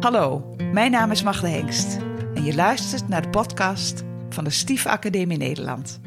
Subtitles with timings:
[0.00, 1.96] Hallo, mijn naam is Magda Hengst
[2.34, 6.00] en je luistert naar de podcast van de Stief Academie Nederland.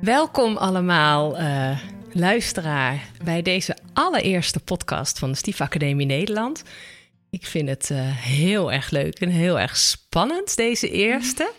[0.00, 1.78] Welkom allemaal, uh,
[2.12, 6.62] luisteraar, bij deze allereerste podcast van de Stief Academie Nederland.
[7.30, 11.52] Ik vind het uh, heel erg leuk en heel erg spannend, deze eerste.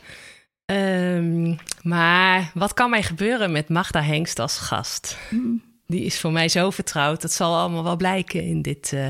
[0.65, 5.17] Um, maar wat kan mij gebeuren met Magda Hengst als gast?
[5.87, 7.21] Die is voor mij zo vertrouwd.
[7.21, 9.07] Dat zal allemaal wel blijken in dit, uh,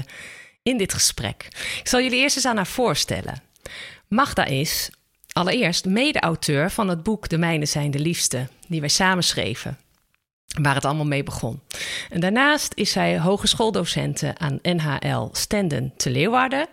[0.70, 1.48] in dit gesprek.
[1.80, 3.42] Ik zal jullie eerst eens aan haar voorstellen.
[4.08, 4.90] Magda is
[5.32, 9.78] allereerst mede-auteur van het boek De Mijnen zijn de liefste, die wij samen schreven.
[10.62, 11.62] Waar het allemaal mee begon.
[12.10, 16.68] En daarnaast is zij hogeschooldocenten aan NHL Stenden te Leeuwarden.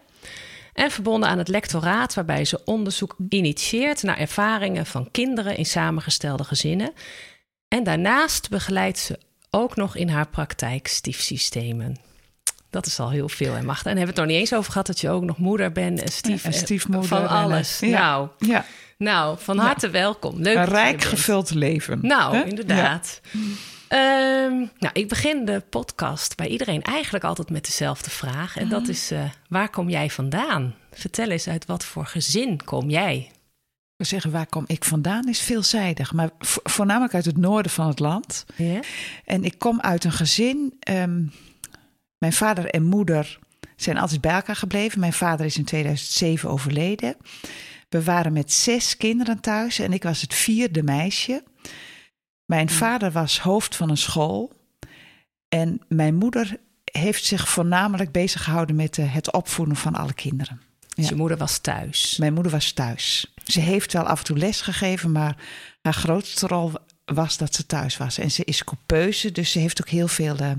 [0.72, 6.44] En verbonden aan het lectoraat, waarbij ze onderzoek initieert naar ervaringen van kinderen in samengestelde
[6.44, 6.92] gezinnen.
[7.68, 9.18] En daarnaast begeleidt ze
[9.50, 12.05] ook nog in haar praktijk stiefsystemen.
[12.76, 13.90] Dat is al heel veel, en Magda.
[13.90, 16.02] En hebben we het nog niet eens over gehad dat je ook nog moeder bent
[16.02, 17.08] en, stief, en stiefmoeder.
[17.08, 17.82] Van alles.
[17.82, 17.98] En, ja.
[17.98, 18.64] Nou, ja.
[18.98, 20.40] nou, van harte welkom.
[20.40, 21.98] Leuk Een rijk gevuld leven.
[22.02, 23.20] Nou, inderdaad.
[23.34, 28.56] Um, nou, ik begin de podcast bij iedereen eigenlijk altijd met dezelfde vraag.
[28.56, 30.74] En dat is, uh, waar kom jij vandaan?
[30.92, 33.30] Vertel eens, uit wat voor gezin kom jij?
[33.96, 36.12] We zeggen, waar kom ik vandaan is veelzijdig.
[36.12, 38.46] Maar vo voornamelijk uit het noorden van het land.
[39.24, 40.78] En ik kom uit een gezin...
[40.90, 41.32] Um,
[42.26, 43.38] mijn vader en moeder
[43.76, 45.00] zijn altijd bij elkaar gebleven.
[45.00, 47.16] Mijn vader is in 2007 overleden.
[47.88, 51.42] We waren met zes kinderen thuis en ik was het vierde meisje.
[52.44, 54.52] Mijn vader was hoofd van een school.
[55.48, 60.60] En mijn moeder heeft zich voornamelijk bezig gehouden met het opvoeden van alle kinderen.
[60.94, 62.16] Dus je moeder was thuis?
[62.16, 63.34] Mijn moeder was thuis.
[63.44, 65.36] Ze heeft wel af en toe les gegeven, maar
[65.82, 66.72] haar grootste rol
[67.14, 68.18] was dat ze thuis was.
[68.18, 70.50] En ze is coupeuse, dus ze heeft ook heel veel uh,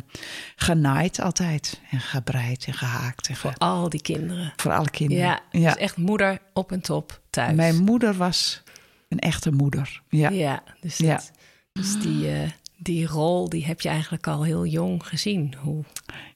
[0.55, 1.81] genaaid altijd.
[1.91, 3.27] En gebreid en gehaakt.
[3.27, 4.53] En voor al die kinderen.
[4.55, 5.23] Voor alle kinderen.
[5.23, 5.73] Ja, ja.
[5.73, 7.55] Dus echt moeder op en top thuis.
[7.55, 8.63] Mijn moeder was
[9.09, 10.01] een echte moeder.
[10.09, 11.21] Ja, ja dus, dat, ja.
[11.71, 15.55] dus die, uh, die rol die heb je eigenlijk al heel jong gezien.
[15.59, 15.83] Hoe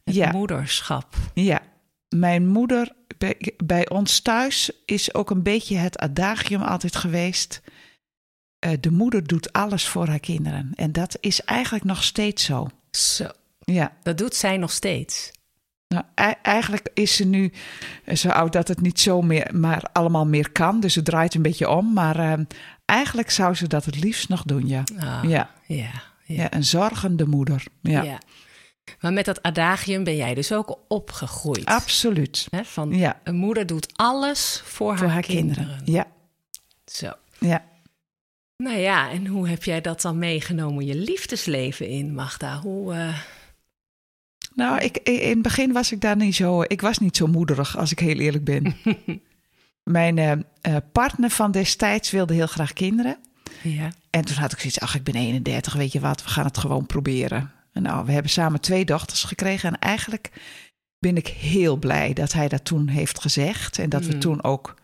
[0.03, 0.31] het ja.
[0.31, 1.16] moederschap.
[1.33, 1.61] Ja,
[2.09, 2.99] mijn moeder...
[3.17, 7.61] Bij, bij ons thuis is ook een beetje het adagium altijd geweest
[8.66, 10.72] uh, de moeder doet alles voor haar kinderen.
[10.75, 12.67] En dat is eigenlijk nog steeds zo.
[12.91, 13.27] Zo.
[13.59, 13.91] Ja.
[14.03, 15.31] Dat doet zij nog steeds.
[15.88, 16.03] Nou,
[16.41, 17.51] eigenlijk is ze nu
[18.13, 20.79] zo oud dat het niet zo meer, maar allemaal meer kan.
[20.79, 21.94] Dus het draait een beetje om.
[21.94, 22.45] Maar uh,
[22.85, 24.83] eigenlijk zou ze dat het liefst nog doen, ja.
[24.97, 25.29] Ah, ja.
[25.29, 26.01] Ja, ja.
[26.23, 26.53] ja.
[26.53, 27.63] Een zorgende moeder.
[27.81, 28.01] Ja.
[28.01, 28.17] ja.
[28.99, 31.66] Maar met dat adagium ben jij dus ook opgegroeid.
[31.66, 32.47] Absoluut.
[32.49, 33.19] He, van ja.
[33.23, 35.66] een moeder doet alles voor, voor haar, haar kinderen.
[35.66, 35.93] kinderen.
[35.93, 36.07] Ja.
[36.85, 37.11] Zo.
[37.39, 37.63] Ja.
[38.61, 42.59] Nou ja, en hoe heb jij dat dan meegenomen je liefdesleven in, Magda?
[42.59, 42.94] Hoe.
[42.94, 43.17] Uh...
[44.55, 46.61] Nou, ik, in het begin was ik daar niet zo.
[46.61, 48.75] Ik was niet zo moederig, als ik heel eerlijk ben.
[49.83, 53.17] Mijn uh, uh, partner van destijds wilde heel graag kinderen.
[53.63, 53.91] Ja.
[54.09, 56.57] En toen had ik zoiets, ach, ik ben 31, weet je wat, we gaan het
[56.57, 57.51] gewoon proberen.
[57.73, 59.69] En nou, we hebben samen twee dochters gekregen.
[59.69, 60.31] En eigenlijk
[60.99, 63.79] ben ik heel blij dat hij dat toen heeft gezegd.
[63.79, 64.07] En dat Mm.
[64.07, 64.75] we toen ook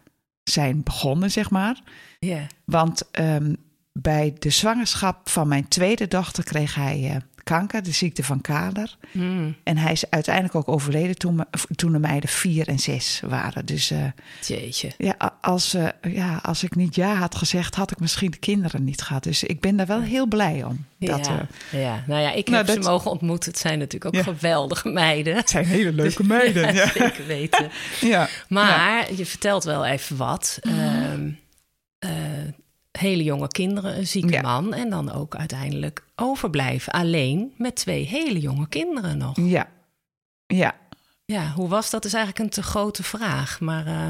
[0.43, 1.81] zijn begonnen, zeg maar.
[2.19, 2.47] Ja.
[2.65, 3.57] Want um,
[4.01, 8.97] bij de zwangerschap van mijn tweede dochter kreeg hij uh, kanker, de ziekte van Kader.
[9.11, 9.55] Mm.
[9.63, 11.43] En hij is uiteindelijk ook overleden toen,
[11.75, 13.65] toen de meiden vier en zes waren.
[13.65, 14.03] Dus uh,
[14.45, 14.91] Jeetje.
[14.97, 18.83] ja, als, uh, ja, als ik niet ja had gezegd, had ik misschien de kinderen
[18.83, 19.23] niet gehad.
[19.23, 20.85] Dus ik ben daar wel heel blij om.
[20.97, 22.03] Ja, dat, uh, ja.
[22.07, 23.51] nou ja, ik nou, heb dat- ze mogen ontmoeten.
[23.51, 24.31] Het zijn natuurlijk ook Ja.
[24.33, 25.35] geweldige meiden.
[25.35, 26.61] het zijn hele leuke meiden.
[26.63, 27.69] ja, Ja, zeker weten.
[28.01, 28.27] ja.
[28.49, 30.59] Maar je vertelt wel even wat.
[31.99, 32.09] Eh,
[32.99, 34.41] hele jonge kinderen, een zieke Ja.
[34.41, 34.73] man.
[34.73, 36.93] En dan ook uiteindelijk overblijven.
[36.93, 39.35] Alleen met twee hele jonge kinderen nog.
[39.37, 39.67] ja.
[40.47, 40.75] ja.
[41.25, 42.05] Ja, hoe was dat?
[42.05, 43.59] Is eigenlijk een te grote vraag.
[43.59, 44.09] Maar eh,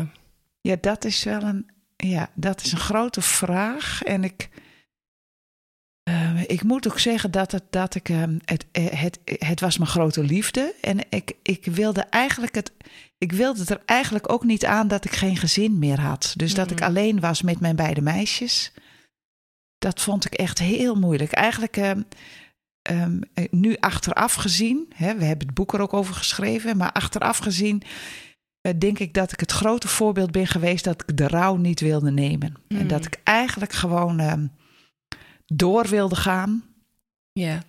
[0.62, 4.04] Ja, dat is wel een, ja, dat is een grote vraag.
[4.04, 4.50] En ik,
[6.08, 9.78] eh, ik moet ook zeggen dat, het, dat ik, eh, het, eh, het, het was
[9.78, 10.76] mijn grote liefde.
[10.82, 12.72] En ik, ik wilde eigenlijk het,
[13.18, 16.34] ik wilde het er eigenlijk ook niet aan dat ik geen gezin meer had.
[16.36, 18.74] Dus dat ik alleen was met mijn beide meisjes.
[19.78, 21.32] Dat vond ik echt heel moeilijk.
[21.32, 21.92] Eigenlijk, eh,
[22.82, 26.92] ehm, eh, nu achteraf gezien, hè, we hebben het boek er ook over geschreven, maar
[26.92, 27.84] achteraf gezien
[28.78, 32.12] denk ik dat ik het grote voorbeeld ben geweest dat ik de rouw niet wilde
[32.12, 32.54] nemen.
[32.68, 32.88] En Mm.
[32.88, 34.46] dat ik eigenlijk gewoon ehm,
[35.54, 36.64] door wilde gaan
[37.32, 37.64] ja,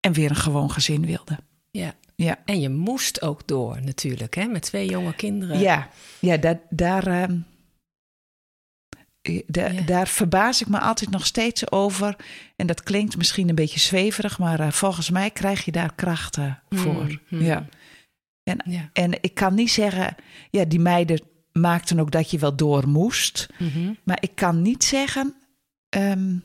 [0.00, 1.38] en weer een gewoon gezin wilde.
[1.70, 1.94] ja.
[2.14, 4.44] Ja, En je moest ook door natuurlijk, hè?
[4.46, 5.58] Met twee jonge kinderen.
[5.58, 5.88] ja,
[6.18, 7.38] ja daar, daar, ehm,
[9.22, 9.80] eh, Ja.
[9.82, 12.16] daar verbaas ik me altijd nog steeds over.
[12.56, 16.62] En dat klinkt misschien een beetje zweverig, maar eh, volgens mij krijg je daar krachten
[16.68, 17.04] voor.
[17.04, 17.40] Mm, mm.
[17.42, 17.66] Ja.
[18.42, 18.90] En, Ja.
[18.92, 20.16] en ik kan niet zeggen,
[20.50, 21.20] ja, die meiden
[21.52, 23.48] maakten ook dat je wel door moest.
[23.58, 23.92] Mhm.
[24.04, 25.34] Maar ik kan niet zeggen
[25.88, 26.36] ehm,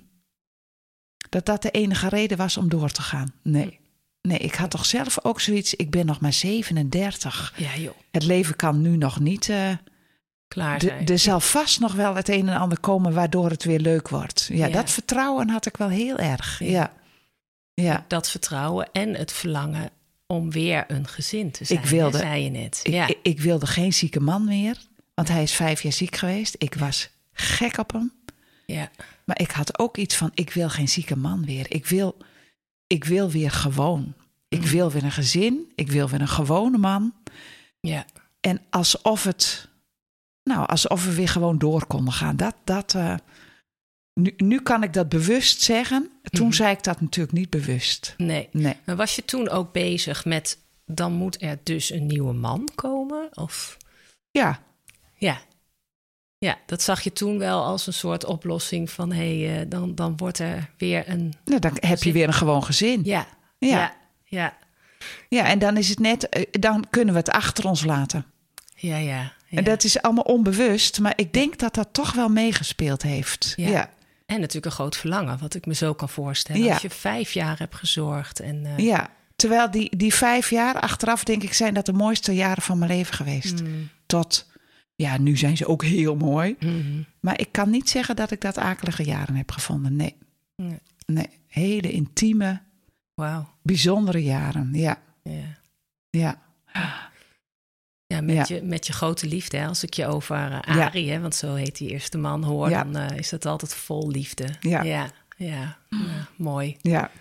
[1.29, 3.33] dat dat de enige reden was om door te gaan.
[3.41, 3.79] Nee.
[4.21, 5.73] Nee, ik had toch zelf ook zoiets.
[5.73, 7.53] Ik ben nog maar 37.
[7.57, 7.93] Ja, joh.
[8.11, 9.49] Het leven kan nu nog niet.
[9.49, 9.69] eh,
[10.47, 11.05] Klaar zijn.
[11.07, 14.49] er zal vast nog wel het een en ander komen waardoor het weer leuk wordt.
[14.53, 14.73] Ja, Ja.
[14.73, 16.59] dat vertrouwen had ik wel heel erg.
[16.59, 16.67] Ja.
[16.69, 16.91] Ja.
[17.73, 18.05] Ja.
[18.07, 19.89] Dat vertrouwen en het verlangen
[20.27, 21.79] om weer een gezin te zijn.
[21.79, 22.79] Ik wilde- zei je net.
[22.83, 23.07] Ik, ja.
[23.07, 24.77] ik, ik wilde geen zieke man meer,
[25.13, 26.55] want hij is vijf jaar ziek geweest.
[26.57, 28.11] Ik was gek op hem.
[28.65, 28.91] Ja.
[29.25, 31.65] Maar ik had ook iets van: ik wil geen zieke man weer.
[31.71, 32.17] Ik wil,
[32.87, 34.13] ik wil weer gewoon.
[34.47, 34.69] Ik Mhm.
[34.69, 35.71] wil weer een gezin.
[35.75, 37.13] Ik wil weer een gewone man.
[37.79, 38.05] ja.
[38.39, 39.69] En alsof het,
[40.43, 42.37] nou, alsof we weer gewoon door konden gaan.
[42.37, 43.15] Dat, dat, eh,
[44.13, 46.09] nu, nu kan ik dat bewust zeggen.
[46.23, 46.55] Toen Mhm.
[46.55, 48.13] zei ik dat natuurlijk niet bewust.
[48.17, 48.49] Nee.
[48.51, 48.75] Nee.
[48.85, 50.57] Maar was je toen ook bezig met...
[50.85, 53.37] dan moet er dus een nieuwe man komen?
[53.37, 53.77] Of...
[54.31, 54.59] Ja,
[55.17, 55.39] Ja.
[56.37, 59.11] Ja, dat zag je toen wel als een soort oplossing van...
[59.11, 61.33] hé, hey, eh, dan, dan wordt er weer een...
[61.45, 63.01] nou, dan heb je weer een gewoon gezin.
[63.03, 63.27] Ja,
[63.57, 63.67] Ja.
[63.77, 64.57] ja, ja,
[65.29, 68.25] Ja, en dan is het net, eh, dan kunnen we het achter ons laten.
[68.75, 69.33] ja, ja.
[69.47, 69.57] ja.
[69.57, 73.53] En dat is allemaal onbewust, maar ik denk dat dat toch wel meegespeeld heeft.
[73.55, 73.69] Ja.
[73.69, 73.89] Ja,
[74.25, 76.63] En natuurlijk een groot verlangen, wat ik me zo kan voorstellen.
[76.63, 76.73] Ja.
[76.73, 78.65] Als je vijf jaar hebt gezorgd en...
[78.65, 79.09] eh, ja.
[79.35, 82.91] Terwijl die, die vijf jaar, achteraf denk ik, zijn dat de mooiste jaren van mijn
[82.91, 83.61] leven geweest.
[83.61, 84.45] mm, Tot,
[84.95, 86.55] ja, nu zijn ze ook heel mooi.
[86.59, 87.01] mhm.
[87.19, 89.95] Maar ik kan niet zeggen dat ik dat akelige jaren heb gevonden.
[89.95, 90.15] Nee.
[90.55, 90.79] Nee.
[91.05, 91.29] Nee.
[91.47, 92.61] Hele intieme,
[93.13, 94.69] Wauw, bijzondere jaren.
[94.73, 95.57] Ja, ja.
[96.09, 96.41] ja.
[98.07, 98.55] Ja, met, Ja.
[98.55, 99.57] Je, met je grote liefde.
[99.57, 99.67] Hè?
[99.67, 100.85] Als ik je over uh, Ja.
[100.85, 102.83] Arie, hè, want zo heet die eerste man, hoor, Ja.
[102.83, 104.47] dan eh, is dat altijd vol liefde.
[104.59, 104.81] Ja.
[104.83, 105.07] ja,
[105.37, 106.77] ja, ja, mooi.
[106.81, 107.11] Ja,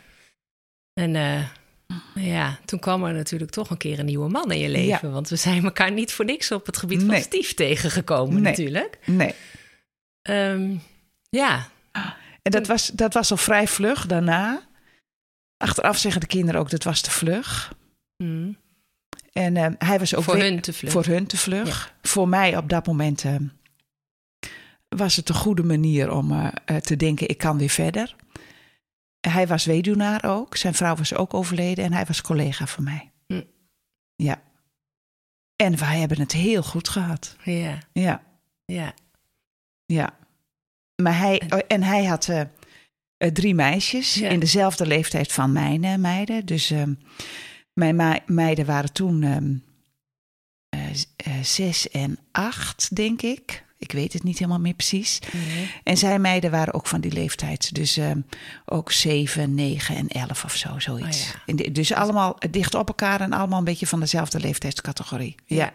[0.92, 1.42] En eh,
[2.14, 5.12] ja, toen kwam er natuurlijk toch een keer een nieuwe man in je leven.
[5.12, 7.08] Want we zijn elkaar niet voor niks op het gebied Nee.
[7.08, 8.42] van stief tegengekomen Nee.
[8.42, 8.98] natuurlijk.
[9.06, 9.34] nee.
[10.22, 10.76] Ehm,
[11.30, 11.68] ja,
[12.42, 14.62] En dat was, dat was al vrij vlug daarna.
[15.56, 17.72] Achteraf zeggen de kinderen ook, dat was te vlug.
[18.16, 18.56] mm,
[19.32, 20.92] En eh, hij was ook voor weer- hun te vlug.
[20.92, 21.94] voor hun te vlug.
[22.02, 23.34] Voor mij op dat moment eh,
[24.88, 28.14] was het een goede manier om eh, eh, te denken, ik kan weer verder.
[29.28, 30.56] Hij was weduwnaar ook.
[30.56, 33.10] Zijn vrouw was ook overleden en hij was collega van mij.
[33.26, 33.42] Hm.
[34.16, 34.42] Ja.
[35.56, 37.36] En wij hebben het heel goed gehad.
[37.44, 38.22] Ja, Ja,
[38.64, 38.94] ja,
[39.86, 40.16] ja.
[41.02, 41.38] Maar hij,
[41.68, 42.40] En- oh, hij had eh,
[43.16, 44.28] eh, drie meisjes Ja.
[44.28, 46.46] in dezelfde leeftijd van mijn eh, meiden.
[46.46, 46.94] Dus ehm,
[47.72, 49.54] mijn meiden waren toen ehm,
[50.68, 53.64] eh, eh, zes en acht, denk ik.
[53.78, 55.18] Ik weet het niet helemaal meer precies.
[55.32, 55.70] nee.
[55.84, 57.74] En zijn meiden waren ook van die leeftijd.
[57.74, 58.20] Dus ehm,
[58.64, 61.20] ook zeven, negen en elf of zo, zoiets.
[61.20, 61.42] Oh ja.
[61.46, 65.34] En di- Dus allemaal dicht op elkaar en allemaal een beetje van dezelfde leeftijdscategorie.
[65.46, 65.72] Ja,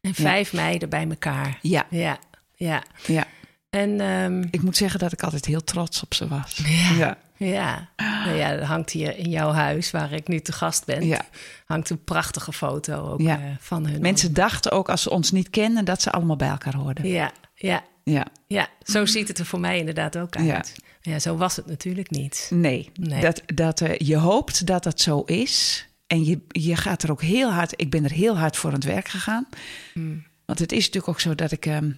[0.00, 1.58] En vijf meiden bij elkaar.
[1.62, 3.26] ja, Ja, ja.
[3.72, 6.56] En ehm, Ik moet zeggen dat ik altijd heel trots op ze was.
[6.64, 6.94] Ja.
[6.96, 7.18] ja.
[7.36, 7.88] ja.
[8.24, 11.20] Nou ja, er hangt hier in jouw huis, waar ik nu te gast ben, Ja.
[11.66, 13.38] hangt een prachtige foto ook Ja.
[13.40, 14.00] eh, van hun.
[14.00, 17.06] Mensen dachten ook als ze ons niet kenden dat ze allemaal bij elkaar hoorden.
[17.08, 18.68] Ja, ja, Ja, ja.
[18.82, 20.74] Zo ziet het er voor mij inderdaad ook uit.
[21.00, 21.18] Ja.
[21.18, 22.46] Zo was het natuurlijk niet.
[22.54, 22.90] nee.
[22.94, 23.20] Nee.
[23.20, 25.86] Dat, dat, eh, je hoopt dat dat zo is.
[26.06, 27.72] En je, je gaat er ook heel hard...
[27.76, 29.46] Ik ben er heel hard voor aan het werk gegaan.
[29.92, 30.24] Hmm.
[30.46, 31.66] Want het is natuurlijk ook zo dat ik...
[31.66, 31.90] ehm,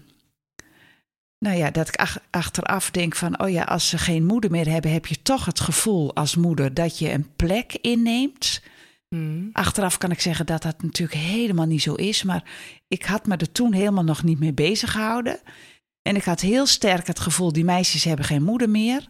[1.44, 3.40] nou ja, dat ik ach- achteraf denk van...
[3.40, 4.92] oh ja, als ze geen moeder meer hebben...
[4.92, 8.62] heb je toch het gevoel als moeder dat je een plek inneemt...
[9.08, 9.50] Hmm.
[9.52, 12.22] Achteraf kan ik zeggen dat dat natuurlijk helemaal niet zo is.
[12.22, 12.44] Maar
[12.88, 15.40] ik had me er toen helemaal nog niet mee bezig gehouden.
[16.02, 19.08] En ik had heel sterk het gevoel, die meisjes hebben geen moeder meer.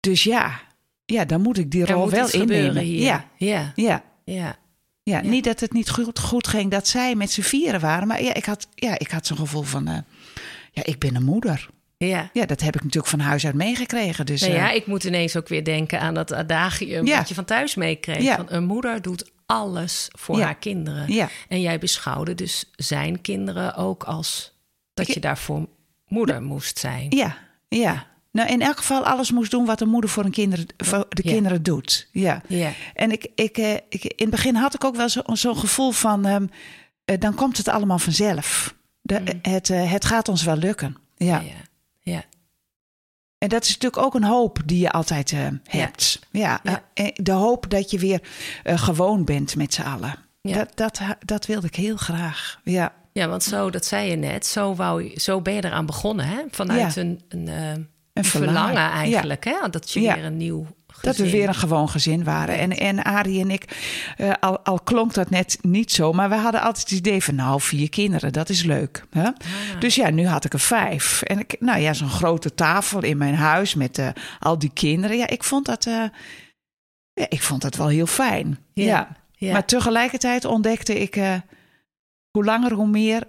[0.00, 0.60] Dus ja,
[1.04, 2.82] ja dan moet ik die rol wel innemen.
[2.82, 3.00] hier.
[3.00, 3.72] Ja, ja,
[4.24, 4.56] ja,
[5.02, 5.20] ja.
[5.20, 8.08] niet dat het niet goed, goed ging dat zij met z'n vieren waren.
[8.08, 9.98] Maar ja, ik had, ja, ik had zo'n gevoel van, eh,
[10.72, 11.68] ja, ik ben een moeder.
[11.96, 12.30] ja.
[12.32, 14.26] Ja, dat heb ik natuurlijk van huis uit meegekregen.
[14.26, 17.16] Dus Nou ja, eh, ik moet ineens ook weer denken aan dat adagium Ja.
[17.18, 18.22] wat je van thuis meekreeg.
[18.22, 18.36] Ja.
[18.36, 20.44] Van een moeder doet alles voor Ja.
[20.44, 21.12] haar kinderen.
[21.12, 24.52] ja, En jij beschouwde dus zijn kinderen ook als
[24.94, 25.68] dat je daarvoor
[26.08, 27.06] moeder moest zijn.
[27.10, 27.36] ja,
[27.68, 28.10] ja.
[28.32, 31.22] Nou, in elk geval alles moest doen wat een moeder voor, een kinderen, voor de
[31.22, 32.08] kinderen doet.
[32.12, 32.42] Ja.
[32.48, 35.56] Ja, En ik, ik, eh, ik, in het begin had ik ook wel zo- zo'n
[35.56, 36.46] gevoel van, ehm,
[37.04, 38.74] eh, dan komt het allemaal vanzelf.
[39.02, 39.52] De, Mm.
[39.52, 40.96] het, eh, het gaat ons wel lukken.
[41.16, 41.38] Ja.
[41.40, 41.52] ja,
[42.00, 42.22] ja.
[43.38, 46.20] En dat is natuurlijk ook een hoop die je altijd eh, hebt.
[46.30, 46.60] Ja.
[46.62, 46.82] Ja.
[46.94, 48.20] eh, de hoop dat je weer
[48.64, 50.14] gewoon bent met z'n allen.
[50.40, 50.54] Ja.
[50.56, 52.60] Dat, dat, dat wilde ik heel graag.
[52.64, 55.86] Ja, Ja, want zo, dat zei je net, zo, wou, je- zo ben je eraan
[55.86, 56.38] begonnen, hè?
[56.50, 57.00] Vanuit Ja.
[57.02, 57.44] een, een,
[58.14, 58.90] verlangen, verlangen.
[58.90, 59.68] eigenlijk, hè?
[59.70, 60.66] Dat je weer een nieuw
[61.02, 62.58] Dat we weer een gewoon gezin waren.
[62.58, 63.64] En, en Arie en ik,
[64.16, 67.34] eh, al, al klonk dat net niet zo, maar we hadden altijd het idee van,
[67.34, 69.04] nou, vier kinderen, dat is leuk.
[69.10, 69.24] Hè?
[69.24, 69.32] Ah.
[69.78, 71.22] Dus ja, nu had ik er vijf.
[71.22, 75.16] En ik, nou ja, zo'n grote tafel in mijn huis met eh, al die kinderen.
[75.16, 76.04] Ja, ik vond dat, eh,
[77.12, 78.58] ja, ik vond dat wel heel fijn.
[78.74, 79.16] Ja, Ja.
[79.32, 79.52] ja.
[79.52, 81.14] Maar tegelijkertijd ontdekte ik,
[82.30, 83.22] hoe langer hoe meer,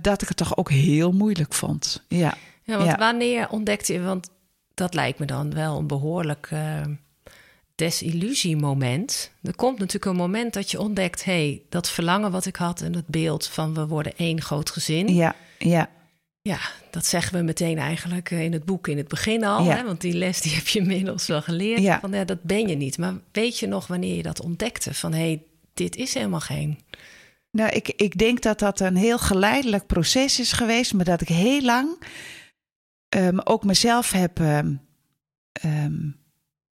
[0.00, 2.04] dat ik het toch ook heel moeilijk vond.
[2.08, 2.34] Ja.
[2.62, 2.96] Ja, want Ja.
[2.96, 4.30] wanneer ontdekte je, want
[4.74, 6.80] dat lijkt me dan wel een behoorlijk eh,
[7.74, 9.30] desillusiemoment.
[9.42, 12.80] Er komt natuurlijk een moment dat je ontdekt, hé, hey, dat verlangen wat ik had
[12.80, 15.14] en dat beeld van we worden één groot gezin.
[15.14, 15.90] Ja, ja,
[16.42, 16.58] Ja,
[16.90, 19.64] dat zeggen we meteen eigenlijk eh, in het boek in het begin al.
[19.64, 19.76] Ja.
[19.76, 19.84] Hè?
[19.84, 21.80] Want die les die heb je inmiddels wel geleerd.
[21.80, 22.00] Ja.
[22.00, 22.98] Van ja, dat ben je niet.
[22.98, 24.94] Maar weet je nog wanneer je dat ontdekte?
[24.94, 25.42] Van hé, hey,
[25.74, 26.78] dit is helemaal geen.
[27.50, 31.28] Nou, ik, ik denk dat dat een heel geleidelijk proces is geweest, maar dat ik
[31.28, 31.96] heel lang
[33.14, 34.40] ehm, ook mezelf heb.
[34.40, 34.74] ehm,
[35.52, 36.10] ehm,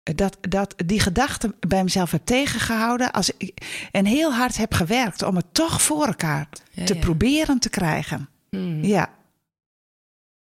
[0.03, 3.13] dat, dat die gedachte bij mezelf heb tegengehouden.
[3.13, 7.01] Als ik, en heel hard heb gewerkt om het toch voor elkaar Ja, te ja.
[7.01, 8.29] proberen te krijgen.
[8.51, 9.15] Hmm, Ja.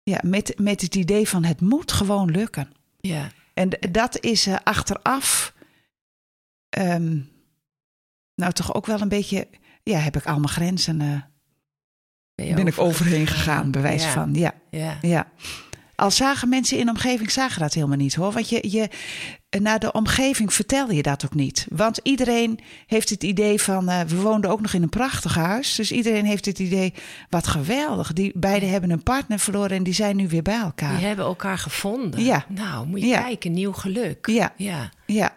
[0.03, 2.71] Ja, met, met het idee van het moet gewoon lukken.
[2.99, 3.29] ja.
[3.53, 5.53] En dat is eh, achteraf.
[8.35, 9.47] nou, toch ook wel een beetje.
[9.83, 11.01] Ja, heb ik al mijn grenzen.
[11.01, 11.21] eh,
[12.35, 14.11] Ben, ik over- overheen gegaan, bewijs Ja.
[14.11, 14.33] van.
[14.33, 14.97] Ja, Ja.
[15.01, 15.31] ja.
[15.99, 18.31] Al zagen mensen in de omgeving zagen dat helemaal niet hoor.
[18.31, 18.89] Want je, je,
[19.59, 21.65] naar de omgeving vertel je dat ook niet.
[21.69, 23.89] Want iedereen heeft het idee van.
[23.89, 25.75] eh, we woonden ook nog in een prachtig huis.
[25.75, 26.93] Dus iedereen heeft het idee.
[27.29, 28.13] Wat geweldig.
[28.13, 30.97] Die beiden hebben een partner verloren en die zijn nu weer bij elkaar.
[30.97, 32.23] Die hebben elkaar gevonden.
[32.23, 32.45] Ja.
[32.47, 33.21] Nou, moet je Ja.
[33.21, 34.27] kijken, nieuw geluk.
[34.27, 34.53] Ja.
[34.57, 34.89] ja.
[35.05, 35.35] Ja,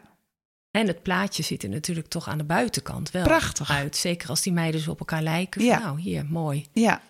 [0.71, 3.71] En het plaatje ziet er natuurlijk toch aan de buitenkant wel Prachtig.
[3.71, 3.97] uit.
[3.97, 5.64] Zeker als die meiden zo op elkaar lijken.
[5.64, 5.79] Ja.
[5.79, 6.67] Nou, hier, mooi.
[6.73, 7.00] ja.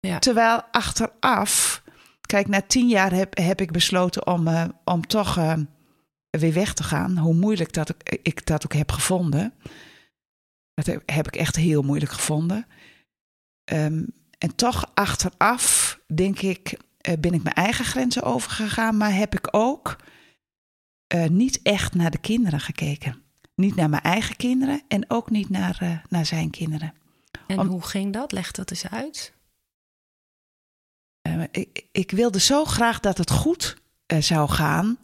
[0.00, 0.18] Ja.
[0.18, 1.82] Terwijl achteraf.
[2.28, 5.54] Kijk, na tien jaar heb, heb ik besloten om, eh, om toch eh,
[6.30, 7.18] weer weg te gaan.
[7.18, 9.54] Hoe moeilijk dat ik, ik dat ook heb gevonden.
[10.74, 12.66] Dat heb, ik echt heel moeilijk gevonden.
[13.64, 14.04] Ehm,
[14.38, 18.96] en toch achteraf, denk ik, eh, ben ik mijn eigen grenzen overgegaan.
[18.96, 19.96] Maar heb ik ook
[21.06, 23.22] eh, niet echt naar de kinderen gekeken.
[23.54, 26.92] Niet naar mijn eigen kinderen en ook niet naar, eh, naar zijn kinderen.
[27.46, 28.32] En Om- hoe ging dat?
[28.32, 29.32] Leg dat eens uit.
[31.28, 34.98] Eh, ik, ik wilde zo graag dat het goed eh, zou gaan.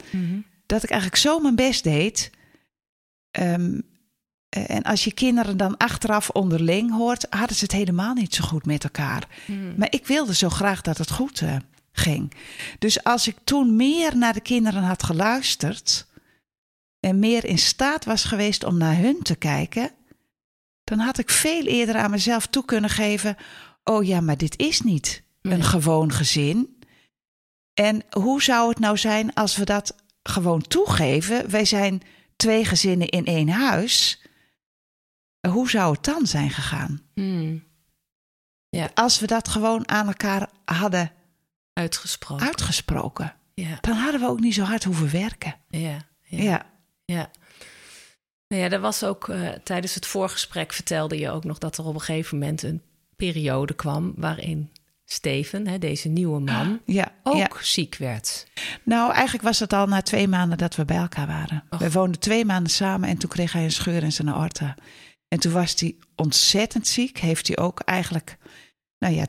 [0.66, 2.31] dat ik eigenlijk zo mijn best deed.
[3.31, 3.81] Ehm,
[4.49, 8.45] eh, en als je kinderen dan achteraf onderling hoort, hadden ze het helemaal niet zo
[8.45, 9.28] goed met elkaar.
[9.45, 9.75] Hmm.
[9.76, 11.43] Maar ik wilde zo graag dat het goed
[11.93, 12.33] ging.
[12.78, 16.07] Dus als ik toen meer naar de kinderen had geluisterd
[17.00, 19.90] en meer in staat was geweest om naar hun te kijken,
[20.85, 23.37] dan had ik veel eerder aan mezelf toe kunnen geven:
[23.85, 25.57] Oh ja, maar dit is niet Nee.
[25.59, 26.79] een gewoon gezin.
[27.75, 31.51] En hoe zou het nou zijn als we dat gewoon toegeven?
[31.51, 32.03] Wij zijn
[32.37, 34.23] twee gezinnen in één huis.
[35.49, 37.03] Hoe zou het dan zijn gegaan?
[37.15, 37.65] Hmm.
[38.95, 41.13] Als we dat gewoon aan elkaar hadden
[41.73, 42.47] Uitgesproken.
[42.47, 45.55] uitgesproken, Ja, dan hadden we ook niet zo hard hoeven werken.
[45.69, 46.43] ja, ja.
[46.43, 46.67] Ja,
[47.05, 47.31] Ja.
[48.49, 51.85] Nou ja, er was ook eh, tijdens het voorgesprek vertelde je ook nog dat er
[51.85, 52.83] op een gegeven moment een
[53.17, 54.71] periode kwam waarin
[55.14, 57.49] Steven, hè, deze nieuwe man, ja, ook ja.
[57.61, 58.47] ziek werd.
[58.83, 61.64] Nou, eigenlijk was het al na twee maanden dat we bij elkaar waren.
[61.71, 61.78] Och.
[61.78, 64.75] We woonden twee maanden samen en toen kreeg hij een scheur in zijn aorta.
[65.28, 67.18] En toen was hij ontzettend ziek.
[67.18, 68.38] Heeft hij ook eigenlijk,
[68.99, 69.26] nou ja,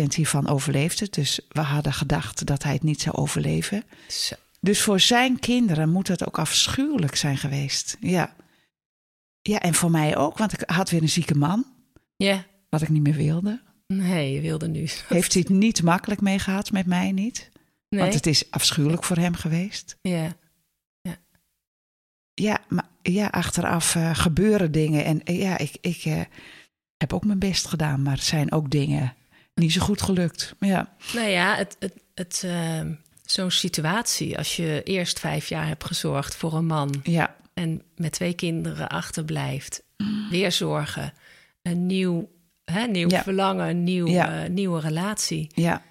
[0.00, 1.06] 20% hiervan overleefde.
[1.10, 3.84] Dus we hadden gedacht dat hij het niet zou overleven.
[4.08, 4.34] Zo.
[4.60, 7.96] Dus voor zijn kinderen moet het ook afschuwelijk zijn geweest.
[8.00, 8.34] Ja.
[9.42, 11.66] Ja, en voor mij ook, want ik had weer een zieke man,
[12.16, 13.60] Ja, wat ik niet meer wilde.
[13.96, 14.88] Nee, je wilde nu.
[15.08, 17.50] Heeft hij het niet makkelijk mee gehad met mij niet?
[17.88, 18.00] Nee.
[18.00, 19.96] Want het is afschuwelijk voor hem geweest.
[20.02, 20.36] Ja,
[22.34, 25.04] Ja, maar ja, achteraf eh, gebeuren dingen.
[25.04, 26.20] En eh, ja, ik, ik eh,
[26.96, 29.14] heb ook mijn best gedaan, maar er zijn ook dingen
[29.54, 30.54] niet zo goed gelukt.
[30.60, 32.92] Ja, nou ja, het, het, het, ehm,
[33.24, 38.12] zo'n situatie, als je eerst vijf jaar hebt gezorgd voor een man ja, en met
[38.12, 39.82] twee kinderen achterblijft,
[40.30, 41.12] weer zorgen,
[41.62, 42.30] een nieuw,
[42.64, 43.22] hè, nieuw Ja.
[43.22, 44.42] verlangen, een nieuw, Ja.
[44.42, 45.50] eh, nieuwe relatie.
[45.54, 45.82] ja,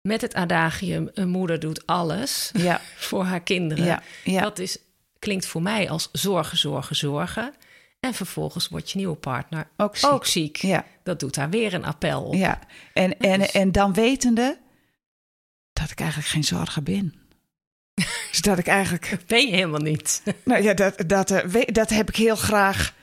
[0.00, 4.02] Met het adagium, een moeder doet alles ja, voor haar kinderen.
[4.24, 4.78] Dat is,
[5.18, 7.54] klinkt voor mij als zorgen, zorgen, zorgen.
[8.00, 10.10] En vervolgens wordt je nieuwe partner ook ziek.
[10.10, 10.56] ook ziek.
[10.56, 12.34] Ja, Dat doet daar weer een appel op.
[12.34, 12.58] ja.
[12.92, 14.58] En, en, Dus- en dan wetende
[15.72, 17.14] dat ik eigenlijk geen zorger ben.
[18.30, 20.22] Dus dat ik eigenlijk ben je helemaal niet.
[20.44, 22.94] Nou ja, dat, dat, eh, dat heb ik heel graag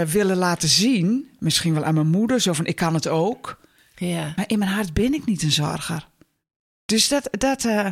[0.00, 1.30] eh, willen laten zien.
[1.38, 3.60] Misschien wel aan mijn moeder, zo van ik kan het ook.
[3.96, 4.32] ja.
[4.36, 6.08] Maar in mijn hart ben ik niet een zorger.
[6.84, 7.86] Dus dat, dat eh,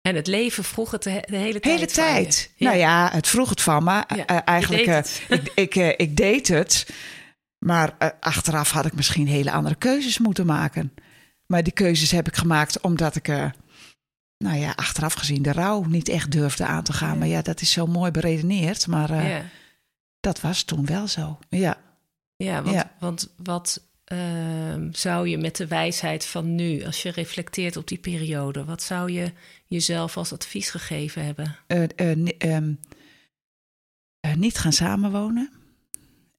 [0.00, 1.74] En het leven vroeg het de, he- de hele tijd.
[1.74, 2.52] Hele tijd.
[2.58, 3.90] Nou ja, het vroeg het van me.
[4.16, 6.88] Ja, Eh, eigenlijk, deed ik, ik, ik deed het.
[7.64, 10.92] Maar achteraf had ik misschien hele andere keuzes moeten maken.
[11.46, 13.26] Maar die keuzes heb ik gemaakt omdat ik,
[14.38, 17.12] nou ja, achteraf gezien de rouw niet echt durfde aan te gaan.
[17.12, 17.18] Ja.
[17.18, 18.86] Maar ja, dat is zo mooi beredeneerd.
[18.86, 19.42] Maar ja.
[20.20, 21.38] Dat was toen wel zo.
[21.48, 21.80] Ja.
[22.36, 22.92] Ja, want, Ja.
[22.98, 27.98] want wat ehm, zou je met de wijsheid van nu, als je reflecteert op die
[27.98, 29.32] periode, wat zou je
[29.66, 31.56] jezelf als advies gegeven hebben?
[31.66, 32.72] eh, eh, ehm,
[34.20, 35.50] eh, niet gaan samenwonen.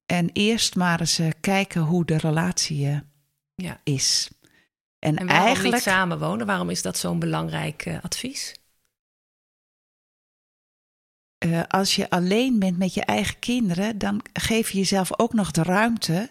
[0.06, 3.02] En eerst maar eens kijken hoe de relatie
[3.56, 3.80] Ja.
[3.84, 4.30] is.
[5.00, 5.74] En, En waarom eigenlijk.
[5.76, 6.46] niet samenwonen?
[6.46, 8.54] Waarom is dat zo'n belangrijk advies?
[11.40, 15.52] Eh, als je alleen bent met je eigen kinderen, dan geef je jezelf ook nog
[15.52, 16.30] de ruimte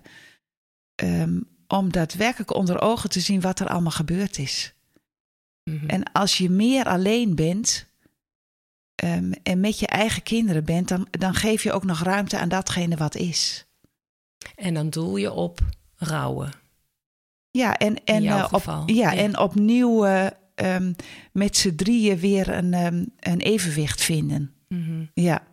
[0.94, 4.74] ehm, om daadwerkelijk onder ogen te zien wat er allemaal gebeurd is.
[5.64, 5.88] Mhm.
[5.88, 7.86] En als je meer alleen bent
[8.94, 12.48] ehm, en met je eigen kinderen bent, dan, dan geef je ook nog ruimte aan
[12.48, 13.66] datgene wat is.
[14.54, 15.60] En dan doel je op
[15.96, 16.52] rouwen.
[17.50, 19.14] Ja, en, en, eh, op, ja, ja.
[19.14, 20.92] en opnieuw eh, ehm,
[21.32, 22.72] met z'n drieën weer een,
[23.18, 24.57] een evenwicht vinden.
[24.68, 25.04] Mhm.
[25.14, 25.46] Ja.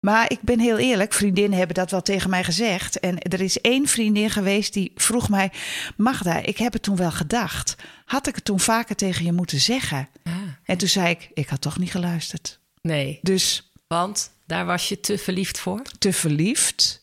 [0.00, 3.00] Maar ik ben heel eerlijk, vriendinnen hebben dat wel tegen mij gezegd.
[3.00, 5.52] En er is één vriendin geweest die vroeg mij:
[5.96, 7.74] Magda, ik heb het toen wel gedacht.
[8.04, 10.08] Had ik het toen vaker tegen je moeten zeggen?
[10.22, 10.32] Ah,
[10.64, 12.58] En toen zei ik: Ik had toch niet geluisterd.
[12.80, 15.82] nee, Dus want daar was je te verliefd voor.
[15.98, 17.00] te verliefd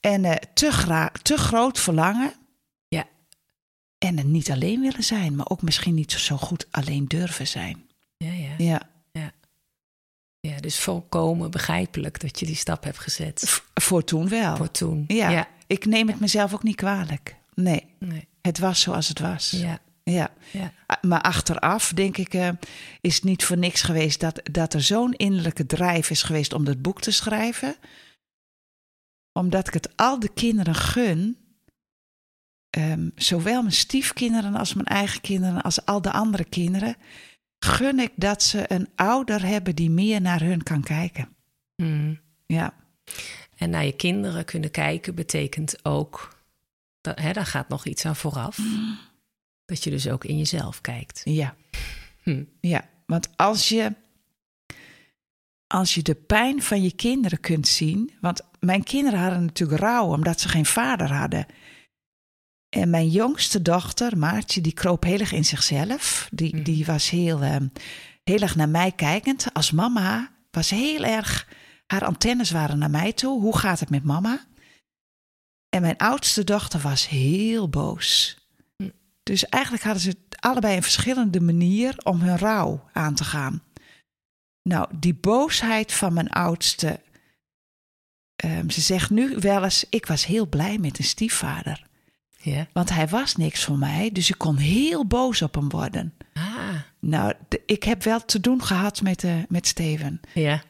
[0.00, 2.32] en eh, te, te groot verlangen.
[2.88, 3.04] Ja.
[3.98, 7.88] En het niet alleen willen zijn, maar ook misschien niet zo goed alleen durven zijn.
[8.16, 8.54] Ja, ja.
[8.58, 8.82] Ja.
[10.40, 13.42] Ja dus volkomen begrijpelijk dat je die stap hebt gezet.
[13.46, 14.56] V- voor toen wel.
[14.56, 15.04] Voor toen.
[15.06, 15.28] Ja.
[15.28, 15.48] ja.
[15.66, 17.36] Ik neem het mezelf ook niet kwalijk.
[17.54, 18.28] Nee, Nee.
[18.42, 19.50] het was zoals het was.
[19.50, 19.78] Ja.
[20.02, 20.30] Ja.
[20.52, 20.72] Ja.
[21.02, 22.48] Maar achteraf, denk ik, eh,
[23.00, 26.64] is het niet voor niks geweest dat, dat er zo'n innerlijke drijf is geweest om
[26.64, 27.76] dat boek te schrijven.
[29.32, 31.36] Omdat ik het al de kinderen gun,
[32.70, 36.96] ehm, zowel mijn stiefkinderen als mijn eigen kinderen, als al de andere kinderen,
[37.58, 41.28] gun ik dat ze een ouder hebben die meer naar hun kan kijken.
[41.76, 42.14] Mhm.
[42.46, 42.74] Ja,
[43.56, 46.36] En naar je kinderen kunnen kijken betekent ook,
[47.00, 48.58] dat, hè, daar gaat nog iets aan vooraf.
[49.64, 51.20] Dat je dus ook in jezelf kijkt.
[51.24, 51.56] ja.
[52.22, 52.44] Hm.
[52.60, 53.94] Ja, want als je,
[55.66, 58.12] als je de pijn van je kinderen kunt zien.
[58.20, 61.46] Want mijn kinderen hadden natuurlijk rouw omdat ze geen vader hadden.
[62.68, 66.28] En mijn jongste dochter, Maartje, die kroop heel erg in zichzelf.
[66.32, 66.64] Die, Mhm.
[66.64, 67.66] die was heel, ehm,
[68.24, 69.46] heel erg naar mij kijkend.
[69.54, 71.48] Als mama was heel erg.
[71.86, 73.40] Haar antennes waren naar mij toe.
[73.40, 74.46] Hoe gaat het met mama?
[75.68, 78.36] En mijn oudste dochter was heel boos.
[78.76, 78.88] Hm.
[79.22, 83.62] Dus eigenlijk hadden ze allebei een verschillende manier om hun rouw aan te gaan.
[84.62, 87.00] Nou, die boosheid van mijn oudste.
[88.36, 91.86] ehm, ze zegt nu wel eens: Ik was heel blij met een stiefvader.
[92.40, 92.66] Ja.
[92.72, 96.14] Want hij was niks voor mij, dus ik kon heel boos op hem worden.
[96.34, 100.20] Ah, Nou, de- ik heb wel te doen gehad met, eh, met Steven.
[100.34, 100.62] ja.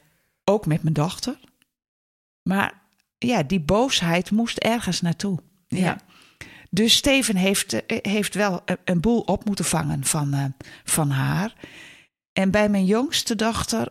[0.45, 1.39] Ook met mijn dochter.
[2.43, 2.81] Maar
[3.19, 5.39] ja, die boosheid moest ergens naartoe.
[5.69, 5.79] Ja.
[5.79, 5.99] Ja.
[6.71, 10.45] Dus Steven heeft, eh, heeft wel een, een boel op moeten vangen van, eh,
[10.85, 11.55] van haar.
[12.33, 13.89] En bij mijn jongste dochter,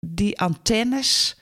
[0.00, 1.36] die antennes.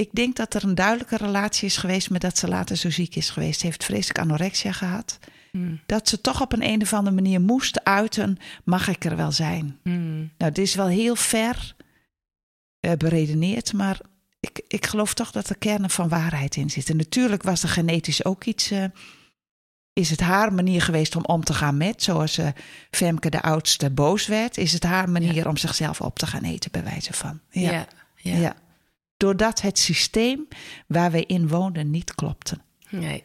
[0.00, 3.16] Ik denk dat er een duidelijke relatie is geweest met dat ze later zo ziek
[3.16, 3.60] is geweest.
[3.60, 5.18] Ze heeft vreselijk anorexia gehad.
[5.50, 5.74] Hm.
[5.86, 9.32] Dat ze toch op een, een of andere manier moest uiten: mag ik er wel
[9.32, 9.78] zijn?
[9.82, 10.18] Hm.
[10.18, 11.74] Nou, dit is wel heel ver
[12.80, 14.00] eh, beredeneerd, maar
[14.40, 16.96] ik, ik geloof toch dat er kernen van waarheid in zitten.
[16.96, 18.70] Natuurlijk was er genetisch ook iets.
[18.70, 18.84] eh,
[19.92, 22.48] is het haar manier geweest om om te gaan met, zoals eh,
[22.90, 26.70] Femke de oudste boos werd, is het haar manier om zichzelf op te gaan eten,
[26.70, 27.40] bij wijze van.
[27.50, 27.70] Ja.
[27.70, 27.86] Ja,
[28.16, 28.36] Ja.
[28.36, 28.54] ja.
[29.20, 30.48] Doordat het systeem
[30.86, 32.58] waar we in woonden niet klopte.
[32.90, 33.24] Nee.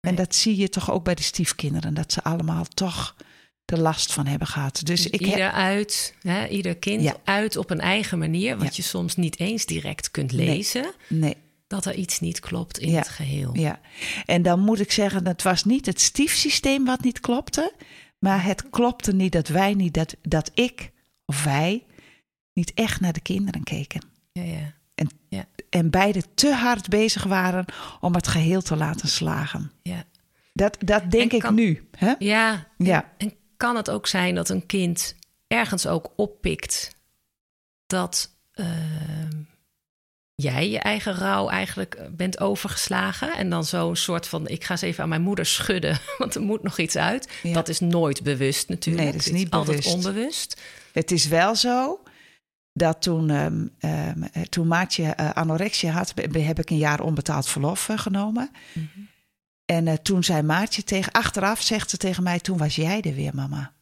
[0.00, 3.16] En dat zie je toch ook bij de stiefkinderen, dat ze allemaal toch
[3.64, 4.74] de last van hebben gehad.
[4.84, 7.16] Dus Dus ik heb, ieder uit, hè, ieder kind Ja.
[7.24, 8.72] uit op een eigen manier, wat Ja.
[8.74, 10.46] je soms niet eens direct kunt Nee.
[10.46, 12.98] lezen, nee, dat er iets niet klopt in Ja.
[12.98, 13.56] het geheel.
[13.56, 13.80] Ja,
[14.26, 17.72] en dan moet ik zeggen, het was niet het stiefsysteem wat niet klopte,
[18.18, 20.90] maar het klopte niet dat wij niet, dat, dat ik
[21.26, 21.84] of wij
[22.52, 24.02] niet echt naar de kinderen keken.
[24.32, 24.72] Ja, ja.
[25.70, 27.64] En beide te hard bezig waren
[28.00, 29.72] om het geheel te laten slagen.
[29.82, 30.04] ja.
[30.54, 31.88] Dat, dat denk En ik nu.
[31.96, 32.12] Hè?
[32.18, 32.66] ja.
[32.78, 33.12] Ja.
[33.16, 35.14] En kan het ook zijn dat een kind
[35.46, 36.96] ergens ook oppikt
[37.86, 39.42] dat ehm,
[40.34, 43.36] jij je eigen rouw eigenlijk eh, bent overgeslagen.
[43.36, 46.42] En dan zo'n soort van: ik ga eens even aan mijn moeder schudden, want er
[46.42, 47.28] moet nog iets uit.
[47.42, 47.52] Ja.
[47.52, 49.04] Dat is nooit bewust natuurlijk.
[49.04, 49.94] Nee, dat is Het niet altijd bewust.
[49.94, 50.60] onbewust.
[50.92, 52.00] Het is wel zo
[52.72, 53.30] dat toen,
[53.78, 58.50] eh, toen Maatje eh, anorexia had, heb ik een jaar onbetaald verlof eh, genomen.
[58.74, 58.86] Mhm.
[59.64, 63.34] En toen zei Maatje tegen, achteraf zegt ze tegen mij, toen was jij er weer,
[63.34, 63.72] mama.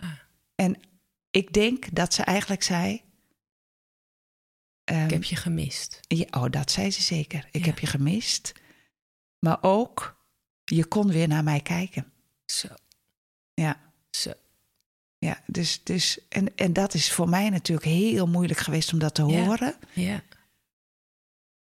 [0.00, 0.10] Ah.
[0.54, 0.80] En
[1.30, 3.02] ik denk dat ze eigenlijk zei.
[4.84, 6.00] ehm, Ik heb je gemist.
[6.08, 7.48] ja, oh, dat zei ze zeker.
[7.50, 7.66] Ik Ja.
[7.66, 8.52] heb je gemist.
[9.38, 10.24] Maar ook,
[10.64, 12.12] je kon weer naar mij kijken.
[12.46, 12.68] Zo,
[13.54, 13.80] Ja.
[14.10, 14.32] zo.
[15.24, 19.14] Ja, dus, dus en, en dat is voor mij natuurlijk heel moeilijk geweest om dat
[19.14, 19.44] te Ja.
[19.44, 19.74] horen.
[19.92, 20.22] Ja,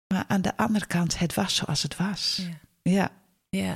[0.08, 2.42] Maar aan de andere kant, het was zoals het was.
[2.44, 2.60] ja,
[2.92, 3.12] Ja,
[3.50, 3.76] ja.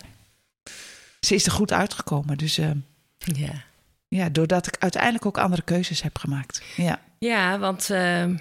[1.20, 2.38] ze is er goed uitgekomen.
[2.38, 2.72] Dus eh,
[3.18, 3.64] ja.
[4.08, 6.62] ja, doordat ik uiteindelijk ook andere keuzes heb gemaakt.
[6.76, 8.36] Ja, Ja, want ehm,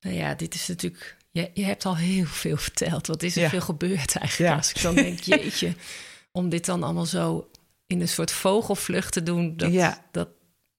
[0.00, 1.16] nou ja, dit is natuurlijk.
[1.30, 3.06] Je, je hebt al heel veel verteld.
[3.06, 3.48] Wat is er Ja.
[3.48, 4.50] veel gebeurd eigenlijk?
[4.50, 4.56] Ja.
[4.56, 5.74] Als ik dan denk, jeetje,
[6.32, 7.50] om dit dan allemaal zo
[7.86, 9.56] in een soort vogelvlucht te doen.
[9.56, 10.04] Dat, Ja.
[10.10, 10.28] dat,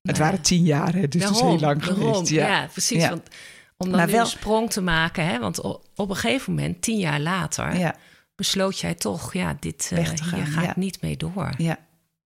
[0.10, 2.14] het waren tien jaar, hè, dus het is Daarom, heel lang daarom.
[2.14, 2.30] geweest.
[2.30, 2.68] Ja, Ja.
[2.72, 3.08] precies.
[3.10, 3.28] Want
[3.78, 7.20] om dan wel- een sprong te maken, hè, want op, een gegeven moment, tien jaar
[7.20, 7.94] later,
[8.36, 10.70] besloot jij toch, ja, dit, hier gaan, ga ja.
[10.70, 11.54] ik niet mee door.
[11.58, 11.78] ja.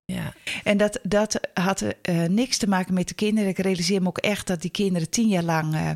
[0.05, 0.33] Ja,
[0.64, 3.51] En dat, dat had eh, niks te maken met de kinderen.
[3.51, 5.90] Ik realiseer me ook echt dat die kinderen tien jaar lang eh,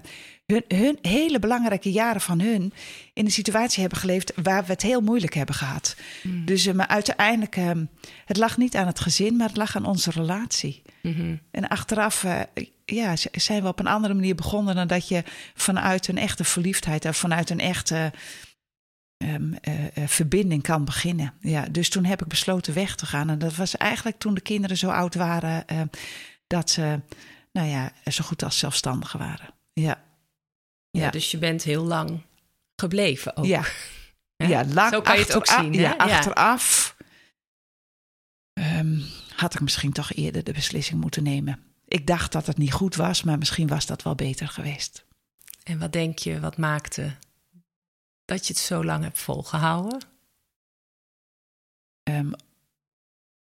[0.46, 2.72] hun, hun hele belangrijke jaren van hun
[3.12, 5.96] in een situatie hebben geleefd waar we het heel moeilijk hebben gehad.
[6.22, 6.44] Mm.
[6.44, 7.70] Dus eh, maar uiteindelijk, eh,
[8.24, 10.82] het lag niet aan het gezin, maar het lag aan onze relatie.
[11.06, 11.36] Mhm.
[11.50, 12.40] En achteraf eh,
[12.84, 17.04] ja, zijn we op een andere manier begonnen dan dat je vanuit een echte verliefdheid
[17.04, 18.12] of vanuit een echte
[19.16, 21.34] ehm, eh, verbinding kan beginnen.
[21.40, 23.30] Ja, dus toen heb ik besloten weg te gaan.
[23.30, 25.80] En dat was eigenlijk toen de kinderen zo oud waren eh,
[26.46, 27.00] dat ze,
[27.52, 29.54] nou ja, zo goed als zelfstandigen waren.
[29.72, 30.02] Ja,
[30.96, 31.10] ja.
[31.10, 32.20] Dus je bent heel lang
[32.76, 33.44] gebleven ook.
[33.44, 33.62] ja.
[34.36, 35.72] Ja lang Zo kan je het ook zien.
[35.72, 36.96] Ja, achteraf
[38.52, 39.00] ehm,
[39.36, 41.64] had ik misschien toch eerder de beslissing moeten nemen.
[41.88, 45.04] Ik dacht dat het niet goed was, maar misschien was dat wel beter geweest.
[45.62, 47.16] En wat denk je, wat maakte
[48.24, 50.00] dat je het zo lang hebt volgehouden?
[52.02, 52.32] Ehm,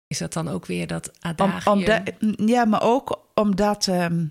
[0.07, 2.03] Is dat dan ook weer dat Om, adagium?
[2.47, 4.25] ja, maar ook omdat ehm,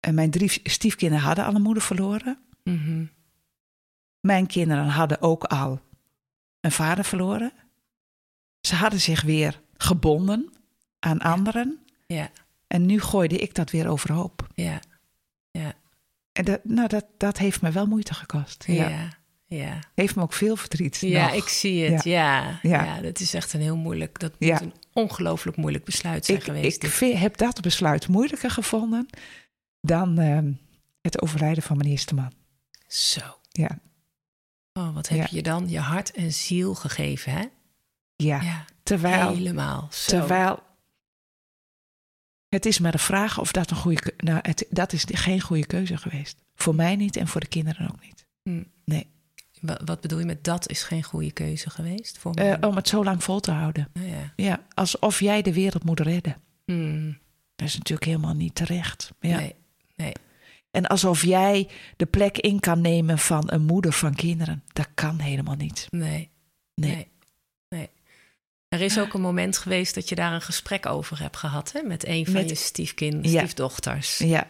[0.00, 2.38] eh, mijn drie stiefkinderen hadden al een moeder verloren.
[2.64, 3.04] Mhm.
[4.20, 5.80] Mijn kinderen hadden ook al
[6.60, 7.52] een vader verloren.
[8.60, 10.52] Ze hadden zich weer gebonden
[10.98, 11.78] aan anderen.
[12.06, 12.30] Ja,
[12.66, 14.46] En nu gooide ik dat weer overhoop.
[14.54, 14.80] ja,
[15.50, 15.72] ja,
[16.32, 18.64] En dat, nou, dat, dat heeft me wel moeite gekost.
[18.66, 18.88] ja.
[18.88, 19.08] Ja.
[19.46, 19.78] ja.
[19.94, 20.96] Heeft me ook veel verdriet.
[20.96, 21.34] Ja, nog.
[21.36, 22.04] ik zie het.
[22.04, 22.58] Ja.
[22.62, 23.00] Ja.
[23.00, 24.18] Dat is echt een heel moeilijk.
[24.18, 26.84] Dat moet een ongelooflijk moeilijk besluit zijn ik, geweest.
[26.84, 27.18] ik dit.
[27.18, 29.08] heb dat besluit moeilijker gevonden
[29.80, 30.52] dan ehm,
[31.00, 32.32] het overlijden van mijn eerste man.
[32.86, 33.20] Zo.
[33.50, 33.78] Ja,
[34.72, 35.26] Oh, wat heb Ja.
[35.30, 37.44] je dan je hart en ziel gegeven, hè?
[38.16, 38.40] ja.
[38.42, 39.88] Ja, terwijl, helemaal.
[39.92, 40.10] Zo.
[40.10, 40.62] terwijl
[42.48, 45.66] het is maar de vraag of dat een goede nou, het, dat is geen goede
[45.66, 46.42] keuze geweest.
[46.54, 48.26] Voor mij niet en voor de kinderen ook niet.
[48.42, 48.62] Hm.
[48.84, 49.06] Nee.
[49.60, 52.68] Wa- Wat bedoel je met dat is geen goede keuze geweest voor Eh, mij?
[52.68, 53.88] om het zo lang vol te houden.
[53.92, 54.32] Nou ja.
[54.36, 56.36] Ja, alsof jij de wereld moet redden.
[56.64, 57.12] Hm.
[57.56, 59.10] Dat is natuurlijk helemaal niet terecht.
[59.20, 59.36] Ja.
[59.36, 59.54] Nee,
[60.00, 60.12] nee.
[60.70, 64.62] En alsof jij de plek in kan nemen van een moeder van kinderen.
[64.72, 65.86] Dat kan helemaal niet.
[65.90, 66.30] Nee.
[66.74, 66.90] Nee.
[66.94, 67.06] Nee.
[67.68, 67.88] nee.
[68.68, 71.82] Er is ook een moment geweest dat je daar een gesprek over hebt gehad, hè?
[71.82, 73.38] Met een van Met- je stiefkinderen, Ja.
[73.40, 74.18] stiefdochters.
[74.18, 74.48] Ja.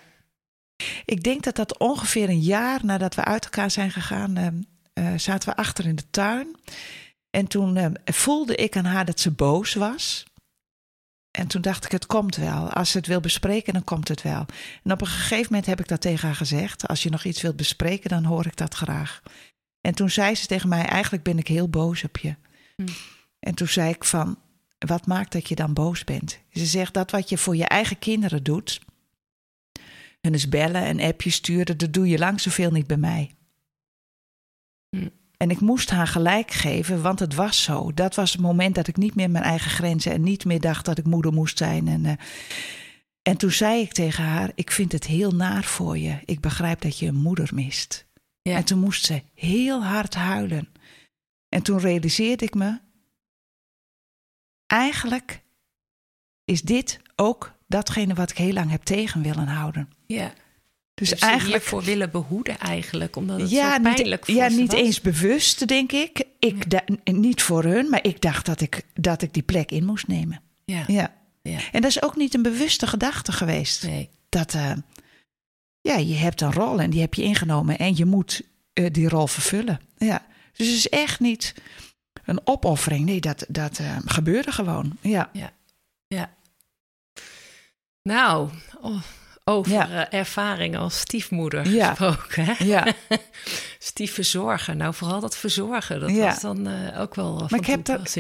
[1.05, 4.55] Ik denk dat dat ongeveer een jaar nadat we uit elkaar zijn gegaan, ehm,
[4.93, 6.57] eh, zaten we achter in de tuin.
[7.31, 10.25] En toen ehm, voelde ik aan haar dat ze boos was.
[11.41, 12.71] En toen dacht ik, het komt wel.
[12.71, 14.47] Als ze het wil bespreken, dan komt het wel.
[14.85, 16.89] En op een gegeven moment heb ik dat tegen haar gezegd.
[16.89, 19.23] Als je nog iets wilt bespreken, dan hoor ik dat graag.
[19.81, 22.35] En toen zei ze tegen mij, eigenlijk ben ik heel boos op je.
[22.77, 22.89] Hm.
[23.39, 24.39] En toen zei ik van,
[24.79, 26.39] wat maakt dat je dan boos bent?
[26.53, 28.81] Ze zegt, dat wat je voor je eigen kinderen doet...
[30.21, 33.35] hun eens bellen en appjes sturen, dat doe je lang zoveel niet bij mij.
[34.91, 35.09] Hm.
[35.43, 37.95] En ik moest haar gelijk geven, want het was zo.
[37.95, 40.13] Dat was het moment dat ik niet meer mijn eigen grenzen...
[40.13, 41.89] en niet meer dacht dat ik moeder moest zijn.
[41.89, 42.13] En, eh,
[43.23, 46.19] en toen zei ik tegen haar, ik vind het heel naar voor je.
[46.25, 48.07] Ik begrijp dat je een moeder mist.
[48.43, 48.57] Ja.
[48.57, 50.69] En toen moest ze heel hard huilen.
[51.49, 52.79] En toen realiseerde ik me...
[54.67, 55.43] eigenlijk
[56.45, 59.91] is dit ook datgene wat ik heel lang heb tegen willen houden.
[60.07, 60.33] Ja.
[61.01, 61.63] Dus, Dus eigenlijk...
[61.63, 64.81] voor willen behoeden eigenlijk, omdat het ja, zo niet, pijnlijk voor ja, niet was.
[64.81, 66.25] eens bewust, denk ik.
[66.39, 69.85] ik da- niet voor hun, maar ik dacht dat ik, dat ik die plek in
[69.85, 70.41] moest nemen.
[70.65, 71.15] Ja, Ja.
[71.43, 71.59] ja.
[71.73, 73.83] En dat is ook niet een bewuste gedachte geweest.
[73.83, 74.09] Nee.
[74.29, 74.73] Dat, eh,
[75.81, 79.09] ja, je hebt een rol en die heb je ingenomen en je moet eh, die
[79.09, 79.81] rol vervullen.
[79.99, 80.27] Ja.
[80.53, 81.55] Dus het is echt niet
[82.25, 83.05] een opoffering.
[83.05, 84.97] Nee, dat, dat uh, gebeurde gewoon.
[85.01, 85.31] Ja.
[85.33, 85.53] ja.
[86.07, 86.35] ja.
[88.03, 89.03] Nou, oh,
[89.51, 90.11] over ja.
[90.11, 91.89] ervaring als stiefmoeder ja.
[91.89, 92.45] gesproken.
[92.45, 92.65] Hè?
[92.65, 92.87] Ja.
[93.79, 94.77] Stiefverzorger.
[94.77, 96.01] Nou, vooral dat verzorgen.
[96.01, 98.17] Dat was dan uh, ook wel maar ik heb dat,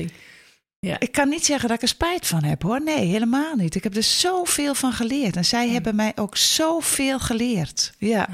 [0.81, 1.01] ja.
[1.01, 2.83] Ik kan niet zeggen dat ik er spijt van heb hoor.
[2.83, 3.75] Nee, helemaal niet.
[3.75, 5.37] Ik heb er zoveel van geleerd.
[5.37, 7.93] En zij hebben mij ook zoveel geleerd.
[7.99, 8.29] Ja.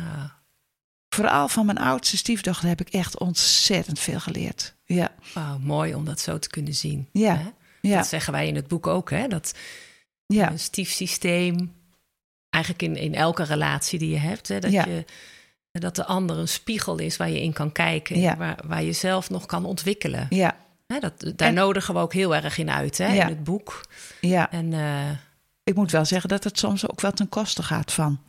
[1.08, 4.74] Vooral van mijn oudste stiefdochter heb ik echt ontzettend veel geleerd.
[4.84, 5.14] Ja.
[5.34, 7.08] Wauw, mooi om dat zo te kunnen zien.
[7.12, 7.36] Ja.
[7.36, 7.48] Hè?
[7.80, 7.96] ja.
[7.96, 9.28] Dat zeggen wij in het boek ook, hè?
[9.28, 9.54] Dat
[10.26, 10.50] ja.
[10.50, 11.74] een stiefsysteem,
[12.56, 14.58] eigenlijk in, in elke relatie die je hebt, hè?
[14.58, 15.04] Dat, je,
[15.70, 18.20] dat de ander een spiegel is waar je in kan kijken.
[18.20, 18.36] Ja.
[18.36, 20.26] Waar, waar je zelf nog kan ontwikkelen.
[20.30, 20.56] Ja.
[20.86, 23.80] Hè, dat, daar nodigen we ook heel erg in uit, hè, in het boek.
[24.20, 24.50] Ja.
[24.50, 25.10] En, uh,
[25.64, 28.20] ik moet wel zeggen dat het soms ook wel ten koste gaat van...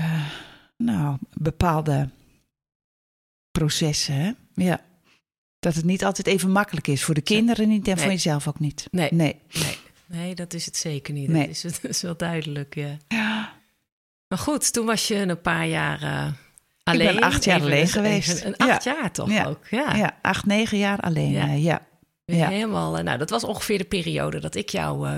[0.00, 0.26] Uh,
[0.76, 2.08] nou, bepaalde
[3.50, 4.32] processen, hè?
[4.54, 4.80] Ja.
[5.58, 7.04] Dat het niet altijd even makkelijk is.
[7.04, 8.88] Voor de kinderen niet en voor jezelf ook niet.
[8.90, 9.08] Nee.
[9.12, 9.40] Nee.
[9.52, 9.78] nee.
[10.06, 11.28] Nee dat is het zeker niet.
[11.28, 11.46] Nee.
[11.46, 12.96] Dat, is, dat is wel duidelijk, ja.
[13.08, 13.52] ja.
[14.28, 16.02] Maar goed, toen was je een paar jaar...
[16.02, 16.26] Uh,
[16.82, 18.44] Alleen, ik ben acht jaar alleen geweest.
[18.44, 19.44] Een, acht jaar toch ja.
[19.44, 19.66] ook?
[19.70, 19.94] Ja.
[19.94, 21.30] ja, acht, negen jaar alleen.
[21.30, 21.48] Ja.
[21.48, 22.48] Uh, ja.
[22.48, 25.16] Helemaal, nou, dat was ongeveer de periode dat ik jou uh,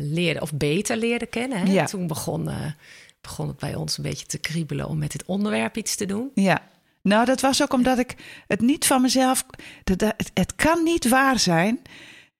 [0.00, 1.58] leerde, of beter leerde kennen.
[1.58, 1.72] Hè?
[1.72, 1.84] Ja.
[1.84, 2.50] Toen begon,
[3.20, 6.30] begon het bij ons een beetje te kriebelen om met dit onderwerp iets te doen.
[6.34, 6.62] Ja,
[7.04, 8.14] nou, dat was ook omdat ik
[8.46, 9.46] het niet van mezelf.
[9.84, 11.80] Dat, het, het kan niet waar zijn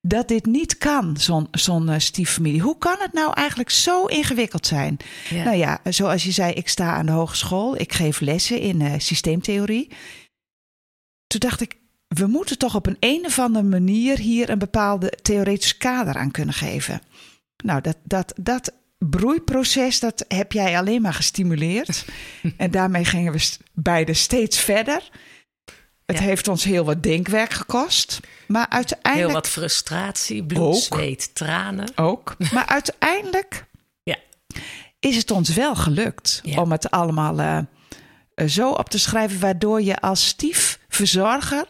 [0.06, 2.60] dat dit niet kan, zo'n zo'n uh, stieffamilie.
[2.60, 4.96] Hoe kan het nou eigenlijk zo ingewikkeld zijn?
[5.30, 8.92] Nou ja, zoals je zei, ik sta aan de hogeschool, ik geef lessen in uh,
[8.98, 9.90] systeemtheorie.
[11.26, 11.76] Toen dacht ik,
[12.08, 16.30] we moeten toch op een een of andere manier hier een bepaalde theoretisch kader aan
[16.30, 17.00] kunnen geven.
[17.64, 22.04] Nou, dat, dat, dat broeiproces, dat heb jij alleen maar gestimuleerd.
[22.56, 25.10] en daarmee gingen we beide steeds verder.
[26.06, 28.20] Het heeft ons heel wat denkwerk gekost.
[28.46, 29.26] Maar uiteindelijk.
[29.26, 31.88] Heel wat frustratie, bloed, zweet, tranen.
[31.96, 32.36] Ook.
[32.52, 33.66] Maar uiteindelijk
[34.02, 34.16] ja.
[35.00, 37.58] is het ons wel gelukt om het allemaal uh,
[38.46, 41.66] zo op te schrijven, waardoor je als stiefverzorger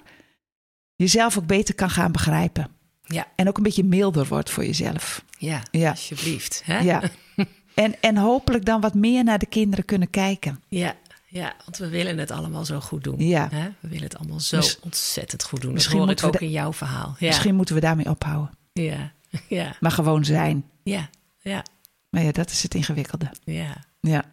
[0.96, 2.68] jezelf ook beter kan gaan begrijpen.
[3.02, 3.26] Ja.
[3.36, 5.24] En ook een beetje milder wordt voor jezelf.
[5.38, 5.90] Ja, ja.
[5.90, 6.62] alsjeblieft.
[6.64, 6.78] Hè?
[6.78, 7.02] Ja.
[7.74, 10.62] En, en hopelijk dan wat meer naar de kinderen kunnen kijken.
[10.68, 10.94] Ja,
[11.34, 13.18] ja, want we willen het allemaal zo goed doen.
[13.18, 13.48] Ja.
[13.50, 13.68] Hè?
[13.80, 15.72] We willen het allemaal zo ontzettend goed doen.
[15.72, 17.16] Misschien dat hoor ik ook in jouw verhaal.
[17.18, 17.26] Ja.
[17.26, 18.58] Misschien moeten we daarmee ophouden.
[18.72, 19.12] Ja.
[19.48, 19.76] ja.
[19.80, 20.70] Maar gewoon zijn.
[20.82, 21.10] Ja.
[21.38, 21.62] ja.
[22.10, 23.30] Maar ja, dat is het ingewikkelde.
[23.44, 23.84] Ja.
[24.00, 24.24] Ja.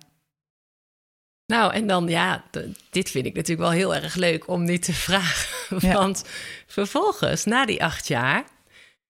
[1.45, 2.43] Nou, en dan ja,
[2.89, 5.93] dit vind ik natuurlijk wel heel erg leuk om niet te vragen.
[5.93, 6.25] Want
[6.67, 8.43] vervolgens, na die acht jaar,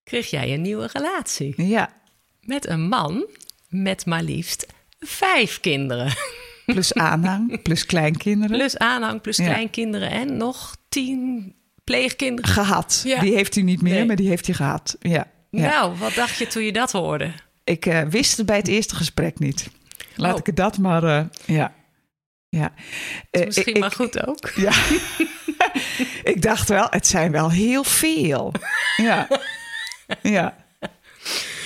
[0.03, 1.63] kreeg jij een nieuwe relatie.
[1.67, 1.93] Ja.
[2.41, 3.25] Met een man
[3.69, 4.65] met maar liefst
[4.99, 6.13] vijf kinderen.
[6.73, 8.57] Plus aanhang, plus kleinkinderen.
[8.57, 11.53] Plus aanhang, plus kleinkinderen en nog tien
[11.83, 12.51] pleegkinderen.
[12.51, 13.01] Gehad.
[13.03, 14.95] Die heeft u niet meer, maar die heeft hij gehad.
[14.99, 15.27] Ja.
[15.49, 17.31] Nou, wat dacht je toen je dat hoorde?
[17.63, 19.69] Ik uh, wist het bij het eerste gesprek niet.
[20.15, 20.39] Laat oh.
[20.39, 21.73] ik het dat maar, uh, ja.
[22.49, 22.73] ja.
[23.31, 24.49] Uh, misschien ik, maar goed ook.
[24.65, 24.71] Ja.
[26.23, 28.51] ik dacht wel, het zijn wel heel veel.
[28.95, 29.27] Ja.
[30.21, 30.55] Ja.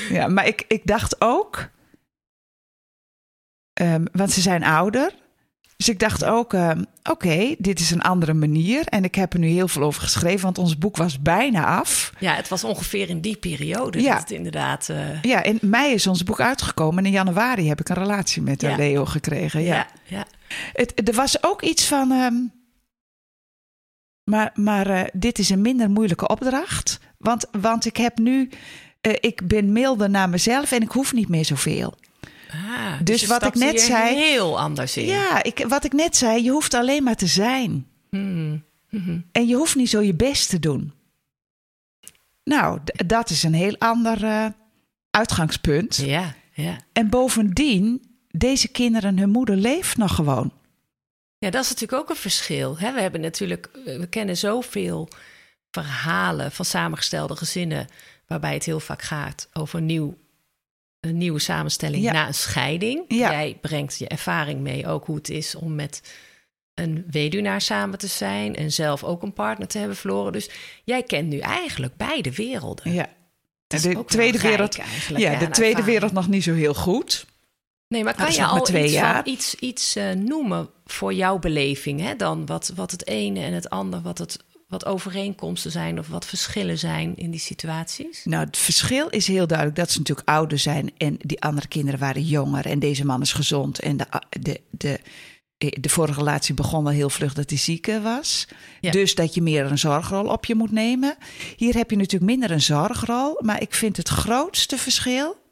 [0.09, 1.69] Ja, maar ik, ik dacht ook
[3.81, 5.13] Um, want ze zijn ouder.
[5.77, 8.85] Dus ik dacht ook, um, oké, dit is een andere manier.
[8.85, 12.13] En ik heb er nu heel veel over geschreven, want ons boek was bijna af.
[12.19, 14.11] Ja, het was ongeveer in die periode ja.
[14.11, 14.89] dat het inderdaad...
[14.89, 15.21] Uh...
[15.21, 16.97] Ja, in mei is ons boek uitgekomen.
[16.97, 18.75] En in januari heb ik een relatie met ja.
[18.75, 19.61] Leo gekregen.
[19.61, 19.87] Ja, ja.
[20.03, 20.25] ja.
[20.73, 22.11] Het, er was ook iets van...
[22.11, 22.53] Um,
[24.23, 26.99] maar maar uh, dit is een minder moeilijke opdracht.
[27.17, 28.49] Want, want ik heb nu...
[29.19, 31.93] Ik ben milder naar mezelf en ik hoef niet meer zoveel.
[32.55, 34.15] Ah, dus, dus wat ik net zei.
[34.15, 35.05] Heel anders in.
[35.05, 37.87] Ja, ik, wat ik net zei, je hoeft alleen maar te zijn.
[38.09, 38.63] Hmm.
[38.89, 39.25] Hmm.
[39.31, 40.93] En je hoeft niet zo je best te doen.
[42.43, 44.45] Nou, dat is een heel ander uh,
[45.09, 45.95] uitgangspunt.
[45.95, 46.77] Ja, ja.
[46.93, 50.53] En bovendien, deze kinderen, hun moeder leeft nog gewoon.
[51.37, 52.77] Ja, dat is natuurlijk ook een verschil.
[52.77, 52.93] Hè?
[52.93, 55.09] We hebben natuurlijk, we kennen zoveel
[55.71, 57.87] verhalen van samengestelde gezinnen,
[58.27, 60.17] waarbij het heel vaak gaat over nieuw
[61.05, 63.05] een nieuwe samenstelling na een scheiding.
[63.07, 66.01] Jij brengt je ervaring mee, ook hoe het is om met
[66.73, 70.31] een weduwnaar samen te zijn en zelf ook een partner te hebben verloren.
[70.31, 70.49] Dus
[70.83, 72.93] jij kent nu eigenlijk beide werelden.
[72.93, 73.09] Ja.
[73.67, 74.77] En de tweede wereld,
[75.15, 77.25] ja, de tweede wereld nog niet zo heel goed.
[77.87, 81.99] Nee, maar kan je al twee iets, iets, iets uh, noemen voor jouw beleving?
[81.99, 82.15] Hè?
[82.15, 84.43] Dan wat, wat het ene en het ander, wat het,
[84.75, 88.21] wat overeenkomsten zijn of wat verschillen zijn in die situaties?
[88.25, 91.99] Nou, het verschil is heel duidelijk dat ze natuurlijk ouder zijn en die andere kinderen
[91.99, 94.05] waren jonger en deze man is gezond en de,
[94.39, 94.99] de, de,
[95.57, 98.47] de vorige relatie begon al heel vlug dat hij ziek was.
[98.81, 98.91] Ja.
[98.91, 101.15] Dus dat je meer een zorgrol op je moet nemen.
[101.55, 105.43] Hier heb je natuurlijk minder een zorgrol, maar ik vind het grootste verschil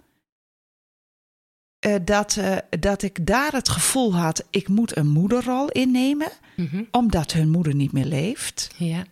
[1.79, 6.83] eh, dat, eh, dat ik daar het gevoel had, ik moet een moederrol innemen, Mhm.
[6.91, 9.03] omdat hun moeder niet meer leeft, Ja,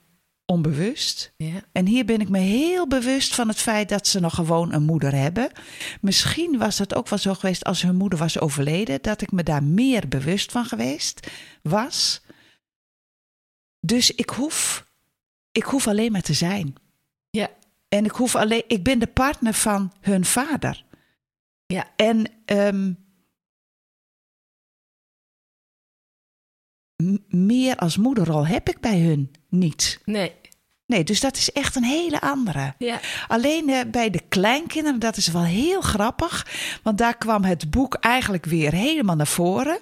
[0.51, 1.33] onbewust.
[1.37, 4.73] ja, En hier ben ik me heel bewust van het feit dat ze nog gewoon
[4.73, 5.51] een moeder hebben.
[6.01, 9.43] Misschien was dat ook wel zo geweest als hun moeder was overleden, dat ik me
[9.43, 11.27] daar meer bewust van geweest
[11.61, 12.21] was.
[13.79, 14.87] Dus ik hoef,
[15.51, 16.75] ik hoef alleen maar te zijn.
[17.29, 17.49] ja,
[17.87, 20.85] En ik hoef alleen, ik ben de partner van hun vader.
[21.65, 21.91] Ja.
[21.95, 22.93] En ehm,
[27.27, 30.01] meer als moederrol heb ik bij hun niet.
[30.05, 30.35] nee,
[30.91, 32.73] Nee, dus dat is echt een hele andere.
[32.77, 36.47] ja, Alleen eh, bij de kleinkinderen, dat is wel heel grappig.
[36.83, 39.79] Want daar kwam het boek eigenlijk weer helemaal naar voren.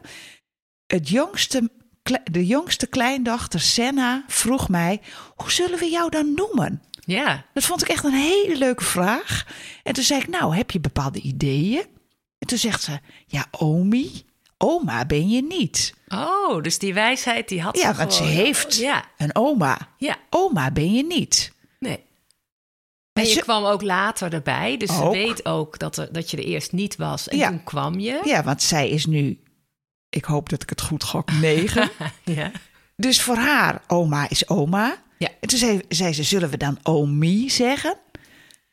[0.88, 1.70] Het jongste,
[2.32, 5.02] de jongste kleindochter, Senna, vroeg mij...
[5.36, 6.82] hoe zullen we jou dan noemen?
[7.06, 9.46] ja, Dat vond ik echt een hele leuke vraag.
[9.84, 11.86] En toen zei ik, nou, heb je bepaalde ideeën?
[12.40, 14.24] En toen zegt ze, ja, Omi,
[14.64, 15.94] oma ben je niet.
[16.08, 19.78] Oh, dus die wijsheid die had Ja, ze want ze heeft Ja, een oma.
[19.98, 21.54] ja, Oma ben je niet.
[21.80, 22.04] nee.
[23.14, 26.44] En je kwam ook later erbij, dus ze weet ook dat, er, dat je er
[26.44, 27.28] eerst niet was.
[27.28, 27.48] En Ja.
[27.50, 28.22] toen kwam je.
[28.24, 29.40] Ja, want zij is nu,
[30.10, 31.90] ik hoop dat ik het goed gok, negen.
[32.24, 32.52] ja.
[32.96, 34.96] Dus voor haar, oma is oma.
[35.18, 35.28] Ja.
[35.40, 37.96] En toen zei, zei ze, zullen we dan Omi zeggen?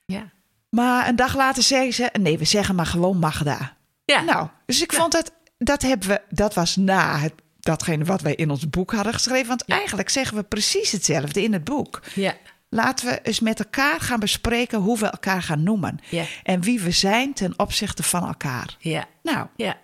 [0.04, 0.30] ja.
[0.70, 3.76] Maar een dag later zei ze, nee, we zeggen maar gewoon Magda.
[4.04, 4.20] Ja.
[4.20, 8.34] Nou, dus ik vond dat, dat hebben we, dat was na het, datgene wat wij
[8.34, 9.48] in ons boek hadden geschreven.
[9.48, 9.76] Want Ja.
[9.76, 12.02] eigenlijk zeggen we precies hetzelfde in het boek.
[12.14, 12.34] ja,
[12.68, 15.98] Laten we eens met elkaar gaan bespreken hoe we elkaar gaan noemen.
[16.10, 18.76] ja, En wie we zijn ten opzichte van elkaar.
[18.78, 19.78] ja, Nou, ja,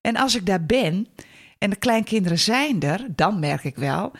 [0.00, 1.06] en als ik daar ben
[1.58, 4.12] en de kleinkinderen zijn er, dan merk ik wel.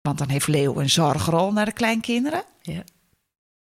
[0.00, 2.42] Want dan heeft Leo een zorgrol naar de kleinkinderen.
[2.62, 2.82] ja.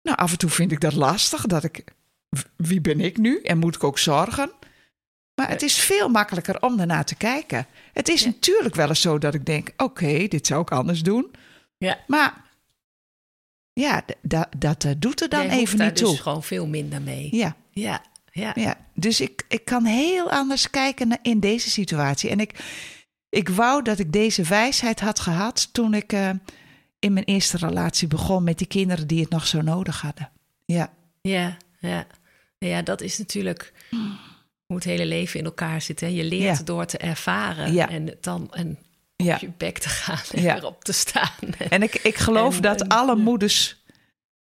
[0.02, 1.46] Nou, af en toe vind ik dat lastig.
[1.46, 1.84] Dat ik,
[2.56, 3.40] wie ben ik nu?
[3.42, 4.50] En moet ik ook zorgen?
[5.34, 7.66] Maar het is veel makkelijker om daarna te kijken.
[7.92, 8.26] Het is Ja.
[8.26, 11.30] natuurlijk wel eens zo dat ik denk: oké, dit zou ik anders doen.
[11.78, 11.98] Ja.
[12.06, 12.50] Maar
[13.72, 14.02] ja,
[14.58, 16.10] dat eh, doet er dan Jij even niet toe.
[16.10, 17.28] dus gewoon veel minder mee.
[17.36, 18.76] Ja, Ja, ja, ja.
[18.94, 22.30] Dus ik, ik kan heel anders kijken naar- in deze situatie.
[22.30, 22.64] En ik,
[23.28, 26.30] ik wou dat ik deze wijsheid had gehad toen ik eh,
[26.98, 30.30] in mijn eerste relatie begon met die kinderen die het nog zo nodig hadden.
[30.64, 30.92] Ja.
[31.20, 32.06] ja, ja.
[32.58, 33.72] Ja, dat is natuurlijk
[34.72, 36.00] hoe het hele leven in elkaar zit.
[36.00, 36.06] Hè?
[36.06, 36.64] Je leert Ja.
[36.64, 37.88] door te ervaren Ja.
[37.88, 38.78] en het dan en
[39.16, 39.34] Ja.
[39.34, 40.56] op je bek te gaan en Ja.
[40.56, 41.30] erop te staan.
[41.68, 43.22] En ik, ik geloof En- dat en- alle ja.
[43.22, 43.80] moeders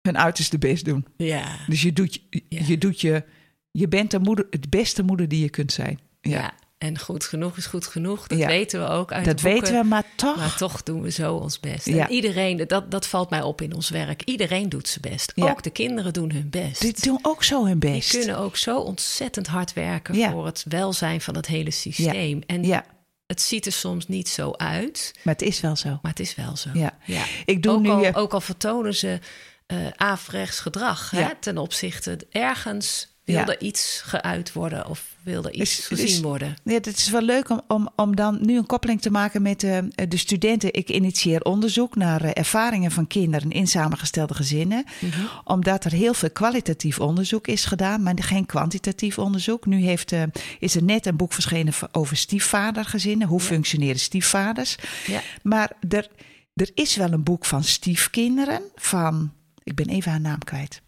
[0.02, 1.06] hun uiterste best doen.
[1.16, 2.64] Ja, Dus je doet je, Ja.
[2.66, 3.24] je, doet je,
[3.70, 6.00] je bent de, moeder, het beste moeder die je kunt zijn.
[6.20, 6.52] ja.
[6.78, 8.26] En goed genoeg is goed genoeg.
[8.26, 8.46] Dat Ja.
[8.46, 10.36] weten we ook uit dat de weten we, maar toch.
[10.36, 11.86] Maar toch doen we zo ons best.
[11.86, 12.06] Ja.
[12.08, 14.22] En iedereen, dat, dat valt mij op in ons werk.
[14.24, 15.32] Iedereen doet zijn best.
[15.34, 15.50] Ja.
[15.50, 16.80] Ook de kinderen doen hun best.
[16.80, 18.10] die doen ook zo hun Die best.
[18.10, 22.40] kunnen ook zo ontzettend hard werken voor het welzijn van het hele systeem.
[22.46, 22.84] En Ja,
[23.26, 25.88] het ziet er soms niet zo uit, maar het is wel zo.
[25.88, 26.70] maar het is wel zo.
[26.74, 26.98] Ja.
[27.44, 27.88] Ik doe Ook, nu...
[27.88, 29.18] al, eh, ook al vertonen ze
[29.66, 33.46] eh averechts gedrag hè, ten opzichte ergens wil Ja.
[33.46, 36.56] er iets geuit worden of wil er iets gezien worden.
[36.64, 39.62] Ja, het is wel leuk om, om, om dan nu een koppeling te maken met
[39.62, 40.74] eh, de studenten.
[40.74, 44.84] Ik initieer onderzoek naar eh, ervaringen van kinderen in samengestelde gezinnen.
[44.98, 45.20] Mhm.
[45.44, 49.66] Omdat er heel veel kwalitatief onderzoek is gedaan, maar geen kwantitatief onderzoek.
[49.66, 50.22] Nu heeft, eh,
[50.58, 53.28] is er net een boek verschenen over stiefvadergezinnen.
[53.28, 54.76] Hoe functioneren stiefvaders?
[55.06, 55.20] Ja.
[55.42, 56.08] Maar er,
[56.54, 59.32] er is wel een boek van stiefkinderen van...
[59.62, 60.80] Ik ben even haar naam kwijt.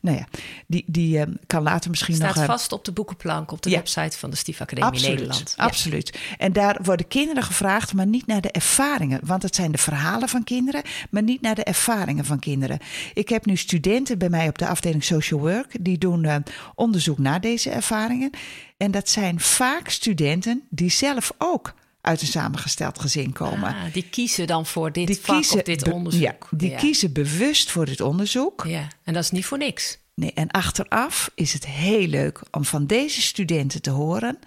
[0.00, 0.26] Nou ja,
[0.66, 2.44] die, die eh, kan later misschien Staat nog...
[2.44, 3.76] eh, vast op de boekenplank op de Ja.
[3.76, 5.54] website van de Stiefacademie Absoluut, Nederland.
[5.56, 5.64] Ja.
[5.64, 6.18] absoluut.
[6.38, 9.20] En daar worden kinderen gevraagd, maar niet naar de ervaringen.
[9.24, 12.78] Want het zijn de verhalen van kinderen, maar niet naar de ervaringen van kinderen.
[13.14, 15.84] Ik heb nu studenten bij mij op de afdeling Social Work.
[15.84, 16.36] Die doen eh,
[16.74, 18.30] onderzoek naar deze ervaringen.
[18.76, 23.74] En dat zijn vaak studenten die zelf ook uit een samengesteld gezin komen.
[23.74, 26.22] Ah, die kiezen dan voor dit die vak of dit onderzoek.
[26.22, 28.64] ja, die kiezen bewust voor dit onderzoek.
[28.66, 29.98] Ja, en dat is niet voor niks.
[30.14, 34.38] Nee, en achteraf is het heel leuk om van deze studenten te horen.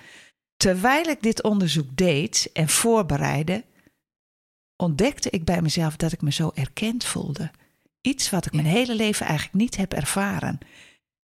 [0.57, 3.63] Terwijl ik dit onderzoek deed en voorbereidde,
[4.75, 7.51] ontdekte ik bij mezelf dat ik me zo erkend voelde.
[8.01, 10.57] Iets wat ik mijn hele leven eigenlijk niet heb ervaren.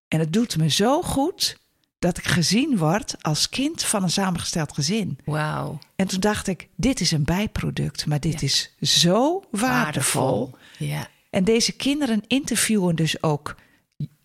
[0.08, 1.60] En het doet me zo goed
[2.02, 5.20] dat ik gezien word als kind van een samengesteld gezin.
[5.26, 5.80] Wauw.
[5.95, 10.56] En toen dacht ik, dit is een bijproduct, maar dit is zo waardevol.
[10.78, 11.08] Ja.
[11.30, 13.56] En deze kinderen interviewen dus ook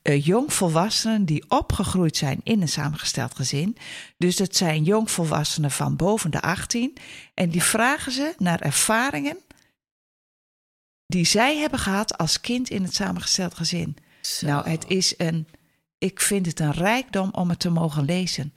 [0.02, 3.76] uh, jongvolwassenen die opgegroeid zijn in een samengesteld gezin.
[4.18, 6.96] Dus dat zijn jongvolwassenen van boven de 18.
[7.34, 9.38] En die vragen ze naar ervaringen
[11.06, 13.96] die zij hebben gehad als kind in het samengesteld gezin.
[14.20, 14.46] Zo.
[14.46, 15.46] Nou, het is een.
[15.98, 18.52] Ik vind het een rijkdom om het te mogen lezen.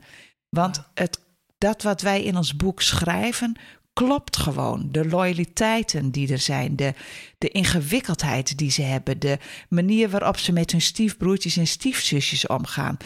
[0.49, 1.19] Want het,
[1.57, 3.55] dat wat wij in ons boek schrijven,
[3.93, 4.87] klopt gewoon.
[4.91, 6.93] De loyaliteiten die er zijn, de,
[7.37, 9.37] de ingewikkeldheid die ze hebben, de
[9.69, 12.97] manier waarop ze met hun stiefbroertjes en stiefzusjes omgaan.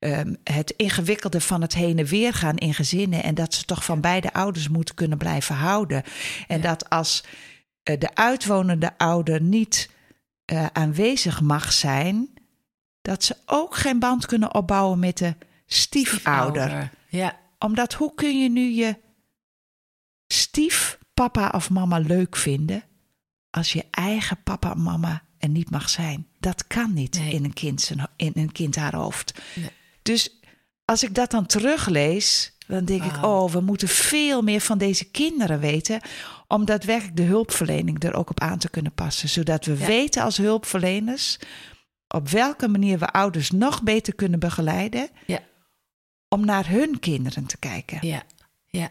[0.00, 3.84] Um, het ingewikkelde van het heen en weer gaan in gezinnen en dat ze toch
[3.84, 6.02] van beide ouders moeten kunnen blijven houden.
[6.46, 6.62] En Ja.
[6.62, 7.24] dat als
[7.90, 9.90] uh, de uitwonende ouder niet
[10.52, 12.28] uh, aanwezig mag zijn,
[13.08, 15.34] dat ze ook geen band kunnen opbouwen met de
[15.66, 16.60] stiefouder.
[16.62, 16.90] Ouder.
[17.08, 17.38] Ja.
[17.58, 18.96] Omdat hoe kun je nu je
[20.26, 22.82] stiefpapa of mama leuk vinden
[23.50, 26.26] als je eigen papa en mama er niet mag zijn?
[26.40, 27.32] Dat kan niet Nee.
[27.32, 29.38] in, een kind zijn, in een kind haar hoofd.
[29.54, 29.70] Nee.
[30.02, 30.40] Dus
[30.84, 33.44] als ik dat dan teruglees, dan denk ik: Wauw.
[33.44, 36.00] oh, we moeten veel meer van deze kinderen weten.
[36.48, 39.28] Om daadwerkelijk de hulpverlening er ook op aan te kunnen passen.
[39.28, 39.86] Zodat we Ja.
[39.86, 41.38] weten als hulpverleners
[42.08, 45.08] op welke manier we ouders nog beter kunnen begeleiden.
[45.26, 45.40] Ja.
[46.28, 47.98] Om naar hun kinderen te kijken.
[48.06, 48.22] Ja.
[48.66, 48.88] Ja.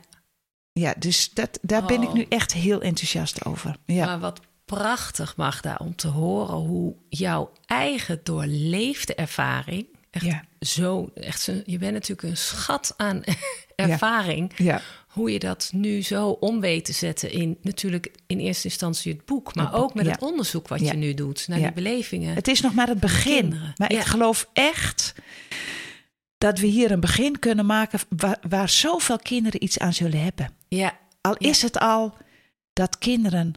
[0.71, 2.13] Ja, dus dat, daar ben ik Oh.
[2.13, 3.75] nu echt heel enthousiast over.
[3.85, 9.87] Ja, Maar wat prachtig, Magda, om te horen hoe jouw eigen doorleefde ervaring.
[10.11, 10.43] Echt Ja.
[10.59, 11.09] zo.
[11.15, 13.23] Echt zo, je bent natuurlijk een schat aan
[13.75, 14.51] ervaring.
[14.57, 14.81] ja,
[15.17, 19.25] Hoe je dat nu zo om weet te zetten in natuurlijk in eerste instantie het
[19.25, 20.11] boek, maar Het boek, ook met ja.
[20.11, 20.91] het onderzoek wat Ja.
[20.91, 21.63] je nu doet naar Ja.
[21.65, 22.35] die belevingen.
[22.35, 23.39] het is nog maar het begin.
[23.39, 25.13] kinderen, Maar ik geloof echt
[26.37, 30.49] dat we hier een begin kunnen maken waar, waar zoveel kinderen iets aan zullen hebben.
[30.67, 32.13] ja, Al is het al
[32.73, 33.53] dat kinderen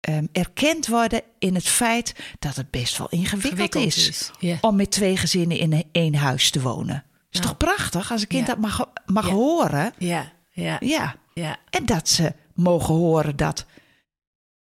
[0.00, 4.30] ehm, erkend worden in het feit dat het best wel ingewikkeld gewikkeld is,
[4.60, 7.04] om met twee gezinnen in een- één huis te wonen.
[7.30, 7.46] Is Nou.
[7.50, 9.92] toch prachtig als een kind dat mag, mag horen?
[9.98, 10.32] ja,
[10.62, 11.16] ja, Ja.
[11.34, 13.66] ja, En dat ze mogen horen dat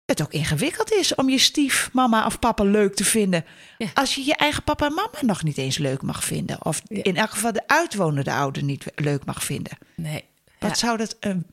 [0.05, 3.45] het ook ingewikkeld is om je stiefmama of papa leuk te vinden.
[3.78, 3.89] Ja.
[3.95, 6.64] Als je je eigen papa en mama nog niet eens leuk mag vinden.
[6.64, 7.03] Of Ja.
[7.03, 9.78] in elk geval de uitwonende ouder niet leuk mag vinden.
[9.97, 10.24] nee.
[10.59, 10.76] Wat, Ja.
[10.76, 11.47] zou dat, een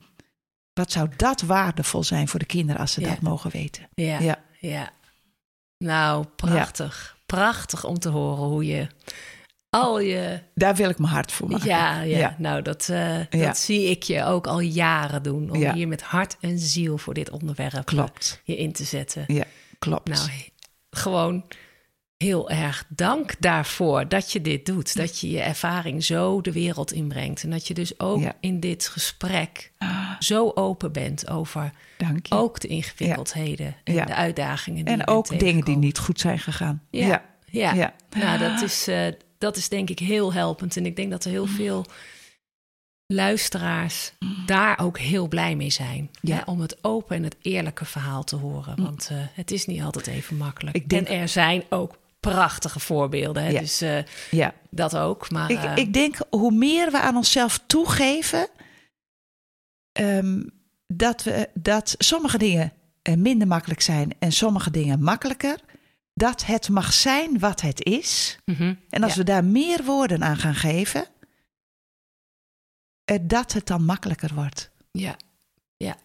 [0.72, 3.88] wat zou dat waardevol zijn voor de kinderen als ze dat mogen weten?
[3.94, 4.38] Ja, Ja.
[4.60, 4.90] ja.
[5.78, 7.16] Nou, prachtig.
[7.26, 8.86] Prachtig om te horen hoe je
[9.82, 10.40] al je...
[10.54, 11.66] Daar wil ik mijn hart voor maken.
[11.68, 12.34] Ja, ja, Ja.
[12.38, 13.46] nou dat, eh, Ja.
[13.46, 15.50] dat zie ik je ook al jaren doen.
[15.50, 15.72] Om Ja.
[15.74, 18.40] hier met hart en ziel voor dit onderwerp eh, Klopt.
[18.44, 19.24] je in te zetten.
[19.26, 19.44] Ja,
[19.78, 20.08] klopt.
[20.08, 20.28] Nou,
[20.90, 21.44] gewoon
[22.16, 24.96] heel erg dank daarvoor dat je dit doet.
[24.96, 27.42] Dat je je ervaring zo de wereld inbrengt.
[27.42, 28.32] En dat je dus ook Ja.
[28.40, 31.70] in dit gesprek Ah, zo open bent over
[32.28, 34.04] ook de ingewikkeldheden en Ja.
[34.04, 34.84] de uitdagingen.
[34.84, 36.82] Die en ook dingen die niet goed zijn gegaan.
[36.90, 37.22] Ja, ja.
[37.46, 37.72] Ja.
[37.72, 37.94] ja.
[38.10, 38.18] Ja.
[38.18, 39.06] Nou, dat is, eh,
[39.38, 40.76] dat is denk ik heel helpend.
[40.76, 41.36] En ik denk dat er Mm.
[41.36, 41.84] heel veel
[43.06, 44.12] luisteraars
[44.46, 46.10] daar ook heel blij mee zijn.
[46.20, 46.34] Ja.
[46.34, 46.40] Mm.
[46.44, 48.82] Hè, om het open en het eerlijke verhaal te horen.
[48.82, 50.76] Want eh, het is niet altijd even makkelijk.
[50.76, 53.42] Ik denk- En er zijn ook prachtige voorbeelden.
[53.42, 53.48] Hè?
[53.50, 53.60] Ja.
[53.60, 53.98] Dus eh,
[54.30, 54.54] ja.
[54.70, 55.30] dat ook.
[55.30, 58.48] Maar Ik, eh, ik denk hoe meer we aan onszelf toegeven,
[59.92, 60.42] ehm,
[60.86, 62.72] dat, we, dat sommige dingen
[63.16, 65.58] minder makkelijk zijn en sommige dingen makkelijker.
[66.18, 68.38] Dat het mag zijn wat het is.
[68.44, 71.06] mhm, En als ja, we daar meer woorden aan gaan geven,
[73.04, 74.70] eh, dat het dan makkelijker wordt.
[74.92, 75.16] ja,
[75.76, 75.96] ja.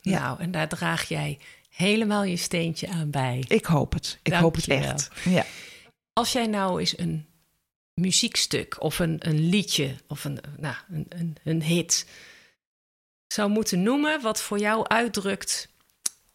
[0.00, 0.18] Ja.
[0.20, 1.38] Nou, en daar draag jij
[1.68, 3.44] helemaal je steentje aan bij.
[3.48, 4.18] Ik hoop het.
[4.22, 4.78] Ik Dank hoop het wel.
[4.78, 5.10] echt.
[5.24, 5.44] Ja.
[6.12, 7.26] Als jij nou eens een
[7.94, 12.06] muziekstuk of een, een liedje of een, nou, een, een, een hit
[13.26, 15.68] zou moeten noemen wat voor jou uitdrukt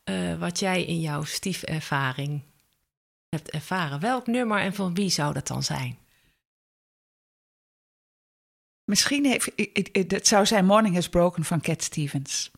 [0.03, 2.41] eh, wat jij in jouw stiefervaring
[3.35, 3.99] hebt ervaren.
[3.99, 5.97] Welk nummer en van wie zou dat dan zijn?
[8.83, 9.49] Misschien heeft
[10.11, 12.51] het zou zijn Morning Has Broken van Cat Stevens.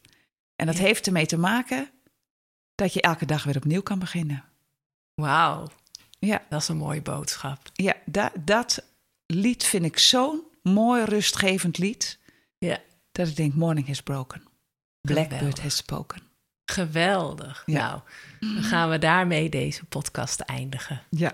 [0.55, 0.81] En dat Ja.
[0.81, 1.91] heeft ermee te maken
[2.75, 4.43] dat je elke dag weer opnieuw kan beginnen.
[5.13, 5.67] Wauw,
[6.19, 7.69] Ja, dat is een mooie boodschap.
[7.73, 8.83] ja da- dat
[9.25, 12.19] lied vind ik zo'n mooi rustgevend lied
[12.57, 14.43] Ja, dat ik denk Morning Has Broken.
[15.01, 16.22] Blackbird has spoken.
[16.65, 17.63] Geweldig.
[17.65, 17.87] Ja.
[18.39, 21.01] Nou, dan gaan we daarmee deze podcast eindigen.
[21.09, 21.31] Ja,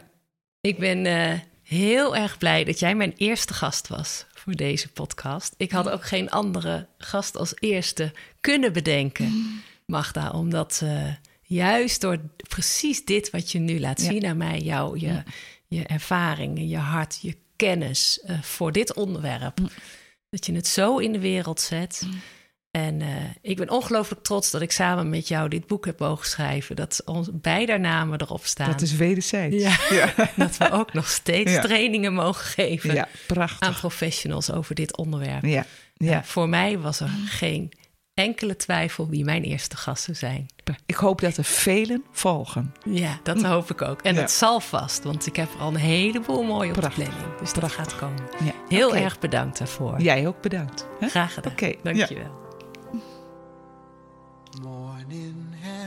[0.62, 5.54] Ik ben eh, heel erg blij dat jij mijn eerste gast was voor deze podcast.
[5.58, 8.12] Ik had ook geen andere gast als eerste
[8.42, 14.08] kunnen bedenken, Magda, omdat eh, juist door precies dit wat je nu laat Ja.
[14.10, 15.24] zien aan mij, jou, je,
[15.68, 19.58] je ervaring en je hart, je kennis eh, voor dit onderwerp.
[20.30, 22.08] Dat je het zo in de wereld zet.
[22.72, 23.08] En eh,
[23.42, 26.76] ik ben ongelooflijk trots dat ik samen met jou dit boek heb mogen schrijven.
[26.76, 28.72] Dat ons beide namen erop staan.
[28.72, 29.56] Dat is wederzijds.
[29.90, 33.68] Ja, dat we ook nog steeds trainingen mogen geven prachtig.
[33.68, 35.46] aan professionals over dit onderwerp.
[35.46, 36.24] Ja, ja.
[36.24, 37.72] voor mij was er geen
[38.14, 40.46] enkele twijfel wie mijn eerste gasten zijn.
[40.86, 42.74] Ik hoop dat er velen volgen.
[42.90, 44.02] Ja, dat hoop ik ook.
[44.02, 47.04] En dat zal vast, want ik heb er al een heleboel mooie op Prachtig.
[47.04, 47.40] de planning.
[47.40, 48.24] Dus dat gaat komen.
[48.44, 48.54] Ja.
[48.68, 50.02] Heel erg bedankt daarvoor.
[50.02, 50.88] Jij ook bedankt.
[51.00, 51.08] Hè?
[51.08, 51.52] Graag gedaan.
[51.52, 51.94] Oké, okay.
[51.94, 52.49] dankjewel.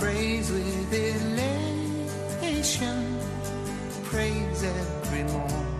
[0.00, 0.92] Praise with
[2.42, 3.18] elation,
[4.04, 5.77] praise every morning,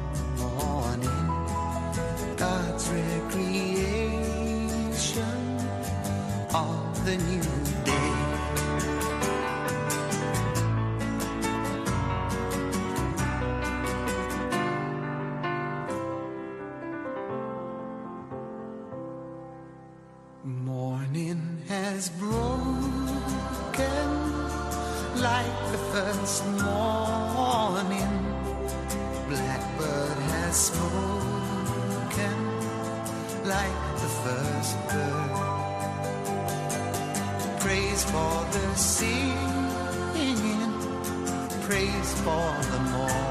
[42.05, 43.28] for the morning,